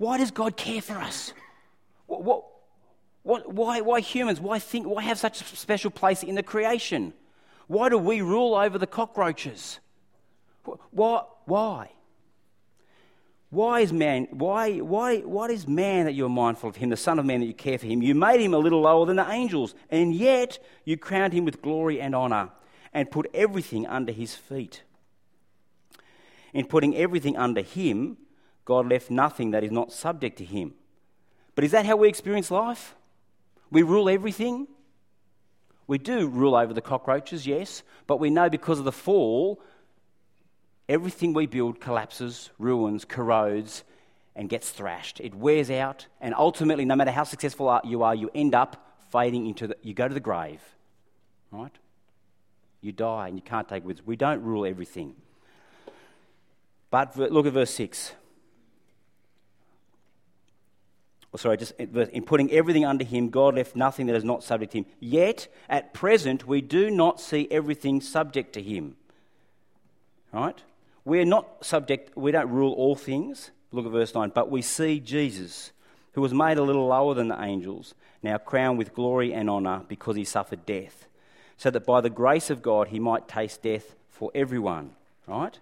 Why 0.00 0.16
does 0.16 0.30
God 0.30 0.56
care 0.56 0.80
for 0.80 0.94
us? 0.94 1.34
What, 2.06 2.22
what, 2.22 2.44
what, 3.22 3.52
why, 3.52 3.82
why 3.82 4.00
humans? 4.00 4.40
Why, 4.40 4.58
think, 4.58 4.86
why 4.86 5.02
have 5.02 5.18
such 5.18 5.42
a 5.42 5.44
special 5.44 5.90
place 5.90 6.22
in 6.22 6.36
the 6.36 6.42
creation? 6.42 7.12
Why 7.66 7.90
do 7.90 7.98
we 7.98 8.22
rule 8.22 8.54
over 8.54 8.78
the 8.78 8.86
cockroaches? 8.86 9.78
Why? 10.90 11.22
Why? 11.44 11.90
Why 13.50 13.80
is 13.80 13.92
man, 13.92 14.28
why, 14.30 14.78
why, 14.78 15.18
what 15.18 15.50
is 15.50 15.66
man 15.66 16.04
that 16.04 16.12
you're 16.12 16.28
mindful 16.28 16.70
of 16.70 16.76
him, 16.76 16.90
the 16.90 16.96
Son 16.96 17.18
of 17.18 17.26
Man 17.26 17.40
that 17.40 17.46
you 17.46 17.54
care 17.54 17.78
for 17.78 17.86
him? 17.86 18.00
You 18.00 18.14
made 18.14 18.40
him 18.40 18.54
a 18.54 18.58
little 18.58 18.82
lower 18.82 19.04
than 19.06 19.16
the 19.16 19.28
angels, 19.28 19.74
and 19.90 20.14
yet 20.14 20.60
you 20.84 20.96
crowned 20.96 21.32
him 21.32 21.44
with 21.44 21.60
glory 21.60 22.00
and 22.00 22.14
honor 22.14 22.50
and 22.94 23.10
put 23.10 23.28
everything 23.34 23.88
under 23.88 24.12
his 24.12 24.36
feet. 24.36 24.82
In 26.52 26.66
putting 26.66 26.96
everything 26.96 27.36
under 27.36 27.60
him, 27.60 28.18
God 28.64 28.88
left 28.88 29.10
nothing 29.10 29.50
that 29.50 29.64
is 29.64 29.72
not 29.72 29.92
subject 29.92 30.38
to 30.38 30.44
him. 30.44 30.74
But 31.56 31.64
is 31.64 31.72
that 31.72 31.86
how 31.86 31.96
we 31.96 32.08
experience 32.08 32.52
life? 32.52 32.94
We 33.68 33.82
rule 33.82 34.08
everything? 34.08 34.68
We 35.88 35.98
do 35.98 36.28
rule 36.28 36.54
over 36.54 36.72
the 36.72 36.80
cockroaches, 36.80 37.48
yes, 37.48 37.82
but 38.06 38.20
we 38.20 38.30
know 38.30 38.48
because 38.48 38.78
of 38.78 38.84
the 38.84 38.92
fall, 38.92 39.60
everything 40.90 41.32
we 41.32 41.46
build 41.46 41.80
collapses, 41.80 42.50
ruins, 42.58 43.04
corrodes, 43.04 43.84
and 44.34 44.48
gets 44.48 44.70
thrashed. 44.70 45.20
It 45.20 45.34
wears 45.34 45.70
out, 45.70 46.06
and 46.20 46.34
ultimately, 46.34 46.84
no 46.84 46.96
matter 46.96 47.12
how 47.12 47.24
successful 47.24 47.80
you 47.84 48.02
are, 48.02 48.14
you 48.14 48.28
end 48.34 48.54
up 48.54 48.94
fading 49.10 49.46
into 49.46 49.68
the, 49.68 49.76
you 49.82 49.94
go 49.94 50.08
to 50.08 50.14
the 50.14 50.20
grave, 50.20 50.60
right? 51.52 51.72
You 52.82 52.92
die 52.92 53.28
and 53.28 53.36
you 53.36 53.42
can't 53.42 53.68
take 53.68 53.84
with. 53.84 54.06
We 54.06 54.16
don't 54.16 54.42
rule 54.42 54.66
everything. 54.66 55.14
But 56.90 57.16
look 57.16 57.46
at 57.46 57.52
verse 57.52 57.70
6. 57.70 58.12
or 61.32 61.38
sorry, 61.38 61.56
just 61.56 61.72
in 61.78 62.24
putting 62.24 62.50
everything 62.50 62.84
under 62.84 63.04
him, 63.04 63.30
God 63.30 63.54
left 63.54 63.76
nothing 63.76 64.06
that 64.06 64.16
is 64.16 64.24
not 64.24 64.42
subject 64.42 64.72
to 64.72 64.78
him. 64.78 64.86
Yet, 64.98 65.46
at 65.68 65.94
present, 65.94 66.46
we 66.46 66.60
do 66.60 66.90
not 66.90 67.20
see 67.20 67.46
everything 67.52 68.00
subject 68.00 68.52
to 68.54 68.62
him. 68.62 68.96
Right? 70.32 70.60
We're 71.04 71.24
not 71.24 71.64
subject, 71.64 72.16
we 72.16 72.32
don't 72.32 72.50
rule 72.50 72.72
all 72.72 72.94
things. 72.94 73.50
Look 73.72 73.86
at 73.86 73.92
verse 73.92 74.14
9. 74.14 74.32
But 74.34 74.50
we 74.50 74.62
see 74.62 75.00
Jesus, 75.00 75.72
who 76.12 76.20
was 76.20 76.34
made 76.34 76.58
a 76.58 76.62
little 76.62 76.86
lower 76.86 77.14
than 77.14 77.28
the 77.28 77.42
angels, 77.42 77.94
now 78.22 78.38
crowned 78.38 78.78
with 78.78 78.94
glory 78.94 79.32
and 79.32 79.48
honour 79.48 79.82
because 79.88 80.16
he 80.16 80.24
suffered 80.24 80.66
death, 80.66 81.06
so 81.56 81.70
that 81.70 81.86
by 81.86 82.00
the 82.00 82.10
grace 82.10 82.50
of 82.50 82.62
God 82.62 82.88
he 82.88 82.98
might 82.98 83.28
taste 83.28 83.62
death 83.62 83.94
for 84.10 84.30
everyone. 84.34 84.90
Right? 85.26 85.58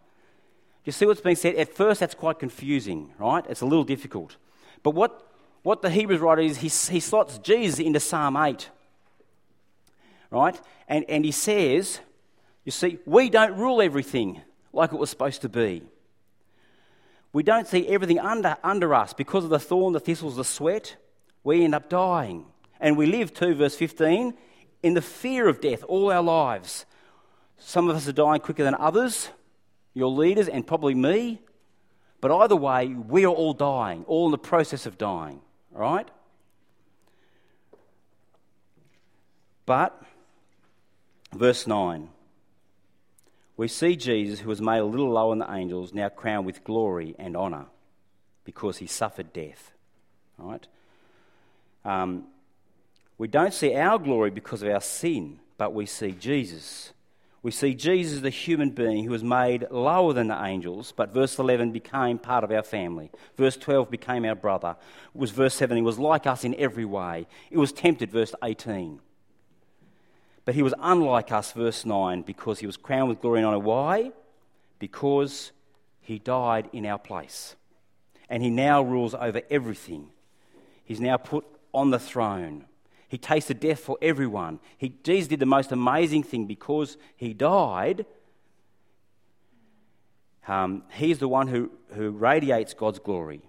You 0.84 0.92
see 0.92 1.06
what's 1.06 1.20
being 1.20 1.36
said? 1.36 1.54
At 1.56 1.74
first, 1.74 2.00
that's 2.00 2.14
quite 2.14 2.38
confusing, 2.38 3.12
right? 3.18 3.44
It's 3.48 3.60
a 3.60 3.66
little 3.66 3.84
difficult. 3.84 4.36
But 4.82 4.92
what, 4.92 5.26
what 5.62 5.82
the 5.82 5.90
Hebrews 5.90 6.20
writer 6.20 6.40
is, 6.40 6.58
he, 6.58 6.68
he 6.92 7.00
slots 7.00 7.38
Jesus 7.38 7.78
into 7.78 8.00
Psalm 8.00 8.36
8, 8.36 8.70
right? 10.30 10.58
And, 10.88 11.04
and 11.08 11.24
he 11.24 11.32
says, 11.32 12.00
you 12.64 12.72
see, 12.72 12.98
we 13.04 13.28
don't 13.28 13.56
rule 13.56 13.82
everything 13.82 14.40
like 14.72 14.92
it 14.92 14.98
was 14.98 15.10
supposed 15.10 15.42
to 15.42 15.48
be. 15.48 15.82
We 17.32 17.42
don't 17.42 17.66
see 17.66 17.86
everything 17.88 18.18
under, 18.18 18.56
under 18.62 18.94
us 18.94 19.12
because 19.12 19.44
of 19.44 19.50
the 19.50 19.58
thorn, 19.58 19.92
the 19.92 20.00
thistles, 20.00 20.36
the 20.36 20.44
sweat. 20.44 20.96
We 21.44 21.64
end 21.64 21.74
up 21.74 21.88
dying. 21.88 22.46
And 22.80 22.96
we 22.96 23.06
live, 23.06 23.34
too, 23.34 23.54
verse 23.54 23.76
15, 23.76 24.34
in 24.82 24.94
the 24.94 25.02
fear 25.02 25.48
of 25.48 25.60
death 25.60 25.84
all 25.84 26.10
our 26.10 26.22
lives. 26.22 26.86
Some 27.58 27.88
of 27.88 27.96
us 27.96 28.08
are 28.08 28.12
dying 28.12 28.40
quicker 28.40 28.64
than 28.64 28.74
others, 28.74 29.28
your 29.94 30.10
leaders, 30.10 30.48
and 30.48 30.66
probably 30.66 30.94
me. 30.94 31.40
But 32.20 32.30
either 32.30 32.56
way, 32.56 32.88
we 32.88 33.24
are 33.24 33.32
all 33.32 33.52
dying, 33.52 34.04
all 34.06 34.26
in 34.26 34.30
the 34.32 34.38
process 34.38 34.86
of 34.86 34.96
dying, 34.96 35.40
right? 35.70 36.08
But, 39.66 40.00
verse 41.34 41.66
9 41.66 42.08
we 43.58 43.66
see 43.66 43.96
Jesus, 43.96 44.38
who 44.38 44.48
was 44.48 44.62
made 44.62 44.78
a 44.78 44.84
little 44.84 45.10
lower 45.10 45.32
than 45.32 45.40
the 45.40 45.52
angels, 45.52 45.92
now 45.92 46.08
crowned 46.08 46.46
with 46.46 46.62
glory 46.62 47.16
and 47.18 47.36
honour 47.36 47.66
because 48.44 48.78
he 48.78 48.86
suffered 48.86 49.32
death. 49.32 49.72
Right? 50.38 50.64
Um, 51.84 52.28
we 53.18 53.26
don't 53.26 53.52
see 53.52 53.74
our 53.74 53.98
glory 53.98 54.30
because 54.30 54.62
of 54.62 54.68
our 54.68 54.80
sin, 54.80 55.40
but 55.58 55.74
we 55.74 55.86
see 55.86 56.12
Jesus. 56.12 56.92
We 57.42 57.50
see 57.50 57.74
Jesus, 57.74 58.20
the 58.20 58.30
human 58.30 58.70
being 58.70 59.04
who 59.04 59.10
was 59.10 59.24
made 59.24 59.66
lower 59.72 60.12
than 60.12 60.28
the 60.28 60.40
angels, 60.40 60.92
but 60.94 61.12
verse 61.12 61.36
11 61.36 61.72
became 61.72 62.18
part 62.18 62.44
of 62.44 62.52
our 62.52 62.62
family. 62.62 63.10
Verse 63.36 63.56
12 63.56 63.90
became 63.90 64.24
our 64.24 64.36
brother. 64.36 64.76
It 65.12 65.18
was 65.18 65.32
verse 65.32 65.54
7, 65.54 65.76
he 65.76 65.82
was 65.82 65.98
like 65.98 66.28
us 66.28 66.44
in 66.44 66.54
every 66.54 66.84
way. 66.84 67.26
It 67.50 67.58
was 67.58 67.72
tempted, 67.72 68.12
verse 68.12 68.36
18. 68.40 69.00
But 70.48 70.54
he 70.54 70.62
was 70.62 70.72
unlike 70.80 71.30
us, 71.30 71.52
verse 71.52 71.84
9, 71.84 72.22
because 72.22 72.60
he 72.60 72.66
was 72.66 72.78
crowned 72.78 73.10
with 73.10 73.20
glory 73.20 73.40
and 73.40 73.46
honour. 73.46 73.58
Why? 73.58 74.12
Because 74.78 75.52
he 76.00 76.18
died 76.18 76.70
in 76.72 76.86
our 76.86 76.98
place. 76.98 77.54
And 78.30 78.42
he 78.42 78.48
now 78.48 78.80
rules 78.80 79.14
over 79.14 79.42
everything. 79.50 80.08
He's 80.82 81.02
now 81.02 81.18
put 81.18 81.44
on 81.74 81.90
the 81.90 81.98
throne. 81.98 82.64
He 83.08 83.18
tasted 83.18 83.60
death 83.60 83.80
for 83.80 83.98
everyone. 84.00 84.58
He, 84.78 84.94
Jesus 85.04 85.28
did 85.28 85.40
the 85.40 85.44
most 85.44 85.70
amazing 85.70 86.22
thing 86.22 86.46
because 86.46 86.96
he 87.14 87.34
died. 87.34 88.06
Um, 90.46 90.84
he's 90.92 91.18
the 91.18 91.28
one 91.28 91.48
who, 91.48 91.70
who 91.92 92.08
radiates 92.08 92.72
God's 92.72 93.00
glory. 93.00 93.42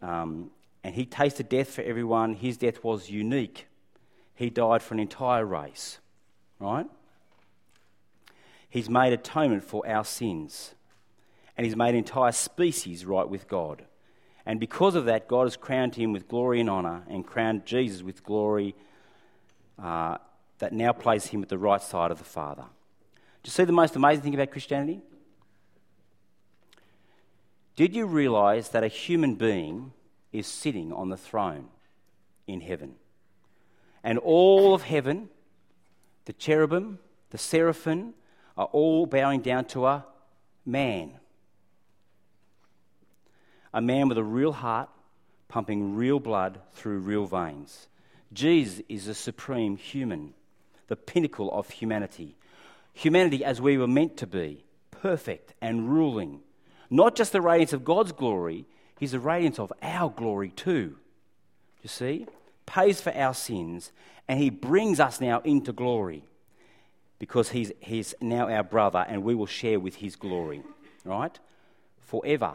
Um, 0.00 0.52
and 0.82 0.94
he 0.94 1.04
tasted 1.04 1.50
death 1.50 1.68
for 1.68 1.82
everyone. 1.82 2.32
His 2.32 2.56
death 2.56 2.82
was 2.82 3.10
unique. 3.10 3.66
He 4.34 4.48
died 4.48 4.80
for 4.80 4.94
an 4.94 5.00
entire 5.00 5.44
race 5.44 5.98
right? 6.64 6.86
He's 8.68 8.90
made 8.90 9.12
atonement 9.12 9.62
for 9.62 9.86
our 9.86 10.04
sins. 10.04 10.74
And 11.56 11.64
he's 11.64 11.76
made 11.76 11.94
entire 11.94 12.32
species 12.32 13.04
right 13.06 13.28
with 13.28 13.46
God. 13.46 13.84
And 14.44 14.58
because 14.58 14.94
of 14.94 15.04
that, 15.04 15.28
God 15.28 15.44
has 15.44 15.56
crowned 15.56 15.94
him 15.94 16.12
with 16.12 16.28
glory 16.28 16.60
and 16.60 16.68
honour 16.68 17.04
and 17.08 17.24
crowned 17.24 17.64
Jesus 17.64 18.02
with 18.02 18.24
glory 18.24 18.74
uh, 19.80 20.18
that 20.58 20.72
now 20.72 20.92
places 20.92 21.30
him 21.30 21.42
at 21.42 21.48
the 21.48 21.58
right 21.58 21.80
side 21.80 22.10
of 22.10 22.18
the 22.18 22.24
Father. 22.24 22.64
Do 22.64 23.48
you 23.48 23.52
see 23.52 23.64
the 23.64 23.72
most 23.72 23.96
amazing 23.96 24.22
thing 24.22 24.34
about 24.34 24.50
Christianity? 24.50 25.00
Did 27.76 27.94
you 27.94 28.06
realise 28.06 28.68
that 28.68 28.84
a 28.84 28.88
human 28.88 29.34
being 29.34 29.92
is 30.32 30.46
sitting 30.46 30.92
on 30.92 31.08
the 31.08 31.16
throne 31.16 31.68
in 32.46 32.60
heaven? 32.60 32.94
And 34.02 34.18
all 34.18 34.74
of 34.74 34.82
heaven 34.82 35.28
the 36.24 36.32
cherubim, 36.32 36.98
the 37.30 37.38
seraphim 37.38 38.14
are 38.56 38.66
all 38.66 39.06
bowing 39.06 39.40
down 39.40 39.64
to 39.66 39.86
a 39.86 40.04
man. 40.64 41.12
A 43.72 43.80
man 43.80 44.08
with 44.08 44.18
a 44.18 44.24
real 44.24 44.52
heart, 44.52 44.88
pumping 45.48 45.96
real 45.96 46.20
blood 46.20 46.60
through 46.72 46.98
real 46.98 47.26
veins. 47.26 47.88
Jesus 48.32 48.82
is 48.88 49.06
the 49.06 49.14
supreme 49.14 49.76
human, 49.76 50.34
the 50.88 50.96
pinnacle 50.96 51.52
of 51.52 51.70
humanity. 51.70 52.36
Humanity 52.92 53.44
as 53.44 53.60
we 53.60 53.76
were 53.76 53.86
meant 53.86 54.16
to 54.18 54.26
be, 54.26 54.64
perfect 54.90 55.54
and 55.60 55.90
ruling. 55.90 56.40
Not 56.90 57.16
just 57.16 57.32
the 57.32 57.40
radiance 57.40 57.72
of 57.72 57.84
God's 57.84 58.12
glory, 58.12 58.66
He's 58.98 59.12
the 59.12 59.20
radiance 59.20 59.58
of 59.58 59.72
our 59.82 60.08
glory 60.10 60.50
too. 60.50 60.96
You 61.82 61.88
see? 61.88 62.26
Pays 62.66 63.00
for 63.00 63.14
our 63.14 63.34
sins 63.34 63.92
and 64.28 64.38
he 64.38 64.50
brings 64.50 65.00
us 65.00 65.20
now 65.20 65.40
into 65.40 65.72
glory 65.72 66.24
because 67.18 67.50
he's, 67.50 67.72
he's 67.80 68.14
now 68.20 68.48
our 68.48 68.62
brother 68.62 69.04
and 69.08 69.22
we 69.22 69.34
will 69.34 69.46
share 69.46 69.78
with 69.78 69.96
his 69.96 70.16
glory, 70.16 70.62
right? 71.04 71.38
Forever 72.00 72.54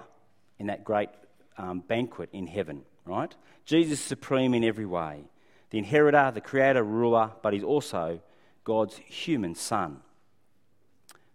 in 0.57 0.67
that 0.67 0.83
great 0.83 1.09
um, 1.57 1.79
banquet 1.79 2.29
in 2.33 2.47
heaven, 2.47 2.83
right? 3.05 3.33
Jesus 3.65 3.99
is 3.99 4.05
supreme 4.05 4.53
in 4.53 4.63
every 4.63 4.85
way 4.85 5.23
the 5.69 5.77
inheritor, 5.77 6.31
the 6.33 6.41
creator, 6.41 6.83
ruler, 6.83 7.31
but 7.43 7.53
he's 7.53 7.63
also 7.63 8.19
God's 8.63 8.97
human 8.97 9.53
son, 9.53 9.99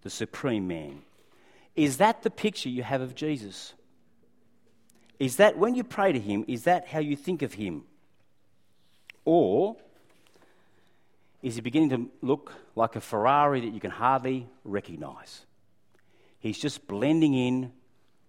the 0.02 0.10
supreme 0.10 0.66
man. 0.66 1.02
Is 1.76 1.98
that 1.98 2.22
the 2.22 2.30
picture 2.30 2.68
you 2.68 2.82
have 2.82 3.00
of 3.00 3.14
Jesus? 3.14 3.74
Is 5.18 5.36
that 5.36 5.56
when 5.56 5.74
you 5.74 5.84
pray 5.84 6.12
to 6.12 6.18
him, 6.18 6.44
is 6.48 6.64
that 6.64 6.88
how 6.88 6.98
you 6.98 7.16
think 7.16 7.42
of 7.42 7.54
him? 7.54 7.84
Or 9.24 9.76
is 11.42 11.56
he 11.56 11.60
beginning 11.60 11.90
to 11.90 12.10
look 12.22 12.52
like 12.74 12.96
a 12.96 13.00
Ferrari 13.00 13.60
that 13.60 13.72
you 13.72 13.80
can 13.80 13.90
hardly 13.90 14.46
recognize? 14.64 15.44
He's 16.38 16.58
just 16.58 16.86
blending 16.86 17.34
in 17.34 17.72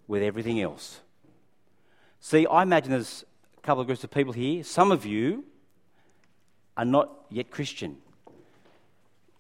with 0.08 0.22
everything 0.22 0.62
else. 0.62 1.02
See, 2.20 2.48
I 2.48 2.64
imagine 2.64 2.92
there's 2.92 3.26
a 3.58 3.62
couple 3.62 3.82
of 3.82 3.88
groups 3.88 4.04
of 4.04 4.12
people 4.12 4.34
here. 4.34 4.64
Some 4.64 4.92
of 4.92 5.06
you 5.06 5.46
are 6.78 6.86
not 6.86 7.10
yet 7.30 7.52
Christian. 7.52 7.98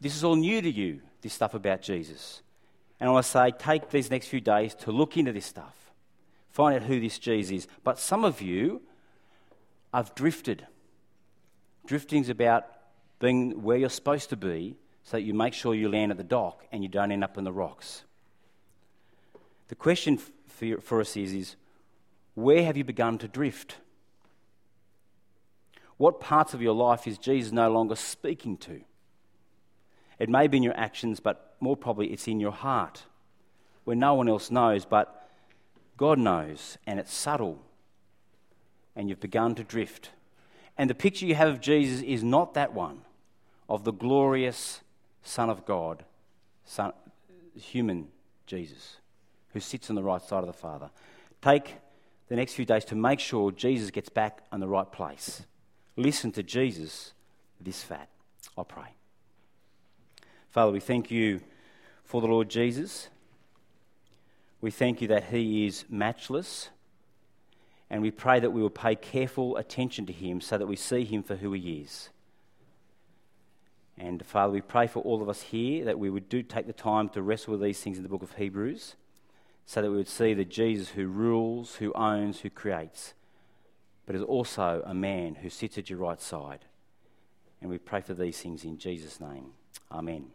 This 0.02 0.16
is 0.16 0.24
all 0.24 0.36
new 0.36 0.62
to 0.62 0.70
you, 0.70 1.02
this 1.22 1.34
stuff 1.34 1.54
about 1.54 1.82
Jesus. 1.82 2.42
And 3.00 3.10
I 3.10 3.14
want 3.14 3.26
to 3.26 3.32
say, 3.32 3.52
take 3.58 3.90
these 3.90 4.12
next 4.12 4.28
few 4.28 4.42
days 4.42 4.76
to 4.76 4.92
look 4.92 5.18
into 5.18 5.32
this 5.32 5.46
stuff, 5.46 5.92
find 6.52 6.76
out 6.76 6.84
who 6.84 7.00
this 7.00 7.20
Jesus 7.20 7.64
is. 7.64 7.68
But 7.84 8.00
some 8.00 8.24
of 8.24 8.42
you 8.42 8.82
have 9.94 10.16
drifted. 10.16 10.68
Drifting's 11.86 12.30
about 12.30 12.66
being 13.20 13.64
where 13.64 13.78
you're 13.78 13.90
supposed 13.90 14.30
to 14.30 14.36
be 14.38 14.76
so 15.04 15.18
that 15.18 15.24
you 15.24 15.34
make 15.34 15.54
sure 15.54 15.76
you 15.76 15.90
land 15.90 16.12
at 16.12 16.18
the 16.18 16.24
dock 16.24 16.66
and 16.72 16.84
you 16.84 16.90
don't 16.90 17.12
end 17.12 17.24
up 17.24 17.38
in 17.38 17.44
the 17.44 17.52
rocks. 17.52 18.04
The 19.68 19.76
question 19.76 20.18
for, 20.48 20.82
for 20.82 21.02
us 21.02 21.16
is, 21.16 21.34
is 21.34 21.56
where 22.34 22.64
have 22.64 22.78
you 22.78 22.84
begun 22.84 23.18
to 23.20 23.28
drift? 23.28 23.78
What 25.98 26.20
parts 26.20 26.54
of 26.54 26.62
your 26.62 26.74
life 26.74 27.08
is 27.08 27.18
Jesus 27.18 27.52
no 27.52 27.72
longer 27.72 27.96
speaking 27.96 28.58
to? 28.58 28.82
It 30.20 30.30
may 30.30 30.48
be 30.48 30.58
in 30.58 30.64
your 30.64 30.78
actions, 30.78 31.20
but 31.20 31.56
more 31.60 31.78
probably 31.78 32.08
it's 32.08 32.28
in 32.28 32.40
your 32.40 32.52
heart, 32.52 33.04
where 33.86 33.96
no 33.96 34.14
one 34.14 34.28
else 34.28 34.52
knows, 34.52 34.86
but 34.86 35.30
God 35.98 36.20
knows, 36.20 36.78
and 36.86 37.00
it's 37.00 37.14
subtle, 37.14 37.62
and 38.96 39.10
you've 39.10 39.20
begun 39.20 39.56
to 39.56 39.64
drift. 39.64 40.10
And 40.78 40.90
the 40.90 40.96
picture 40.96 41.26
you 41.26 41.36
have 41.36 41.50
of 41.50 41.62
Jesus 41.62 42.02
is 42.02 42.24
not 42.24 42.54
that 42.56 42.74
one 42.74 43.02
of 43.70 43.84
the 43.84 43.94
glorious 43.94 44.82
Son 45.24 45.50
of 45.50 45.66
God, 45.66 46.04
son, 46.66 46.94
human 47.56 48.10
Jesus, 48.46 48.98
who 49.54 49.60
sits 49.60 49.90
on 49.90 49.96
the 49.96 50.04
right 50.04 50.22
side 50.22 50.40
of 50.40 50.48
the 50.48 50.54
Father. 50.54 50.90
Take 51.42 51.76
the 52.28 52.36
next 52.36 52.54
few 52.54 52.66
days 52.66 52.86
to 52.86 52.96
make 52.96 53.20
sure 53.20 53.52
Jesus 53.52 53.92
gets 53.92 54.10
back 54.10 54.44
in 54.52 54.60
the 54.60 54.68
right 54.68 54.92
place. 54.92 55.44
Listen 55.96 56.32
to 56.34 56.44
Jesus 56.44 57.14
this 57.60 57.82
PHAT. 57.84 58.10
I'll 58.58 58.66
pray. 58.66 58.96
Father, 60.50 60.72
we 60.72 60.80
thank 60.80 61.10
you 61.10 61.42
for 62.04 62.22
the 62.22 62.28
Lord 62.28 62.50
Jesus. 62.50 63.10
We 64.62 64.72
thank 64.72 65.02
you 65.02 65.08
that 65.10 65.26
he 65.26 65.68
is 65.68 65.86
matchless 65.90 66.70
and 67.90 68.02
we 68.02 68.12
pray 68.12 68.40
that 68.40 68.52
we 68.52 68.62
will 68.62 68.70
pay 68.70 68.96
careful 68.96 69.58
attention 69.58 70.06
to 70.08 70.14
him 70.14 70.42
so 70.42 70.58
that 70.58 70.68
we 70.68 70.76
see 70.76 71.04
him 71.04 71.24
for 71.24 71.36
who 71.36 71.54
he 71.54 71.82
is. 71.82 72.10
And 73.98 74.26
Father, 74.26 74.52
we 74.52 74.62
pray 74.62 74.88
for 74.88 75.00
all 75.00 75.22
of 75.22 75.30
us 75.30 75.44
here 75.44 75.86
that 75.86 76.00
we 76.00 76.10
would 76.10 76.28
do 76.28 76.44
take 76.44 76.68
the 76.68 76.74
time 76.74 77.10
to 77.10 77.22
wrestle 77.22 77.54
with 77.54 77.62
these 77.62 77.80
things 77.80 77.98
in 77.98 78.04
the 78.04 78.10
book 78.10 78.24
of 78.24 78.34
Hebrews 78.36 78.96
so 79.66 79.82
that 79.82 79.90
we 79.90 79.98
would 79.98 80.08
see 80.08 80.34
the 80.34 80.46
Jesus 80.46 80.90
who 80.90 81.08
rules, 81.08 81.76
who 81.76 81.94
owns, 81.94 82.42
who 82.42 82.50
creates, 82.50 83.14
but 84.06 84.16
is 84.16 84.22
also 84.22 84.84
a 84.86 84.94
man 84.94 85.36
who 85.36 85.50
sits 85.50 85.78
at 85.78 85.90
your 85.90 86.00
right 86.00 86.22
side. 86.22 86.66
And 87.62 87.70
we 87.70 87.78
pray 87.78 88.02
for 88.02 88.14
these 88.14 88.38
things 88.38 88.64
in 88.64 88.78
Jesus' 88.78 89.20
name. 89.20 89.52
Amen. 89.92 90.35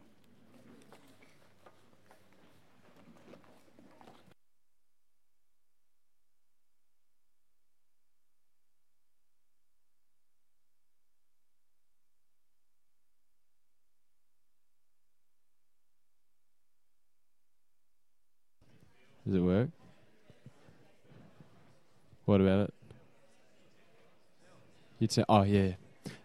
to. 25.11 25.25
Oh 25.29 25.43
yeah. 25.43 25.73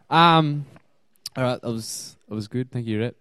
Um. 0.10 0.66
All 1.36 1.44
right. 1.44 1.62
That 1.62 1.70
was 1.70 2.16
that 2.28 2.36
was 2.36 2.48
good. 2.48 2.72
Thank 2.72 2.88
you, 2.88 3.00
Rhett. 3.00 3.16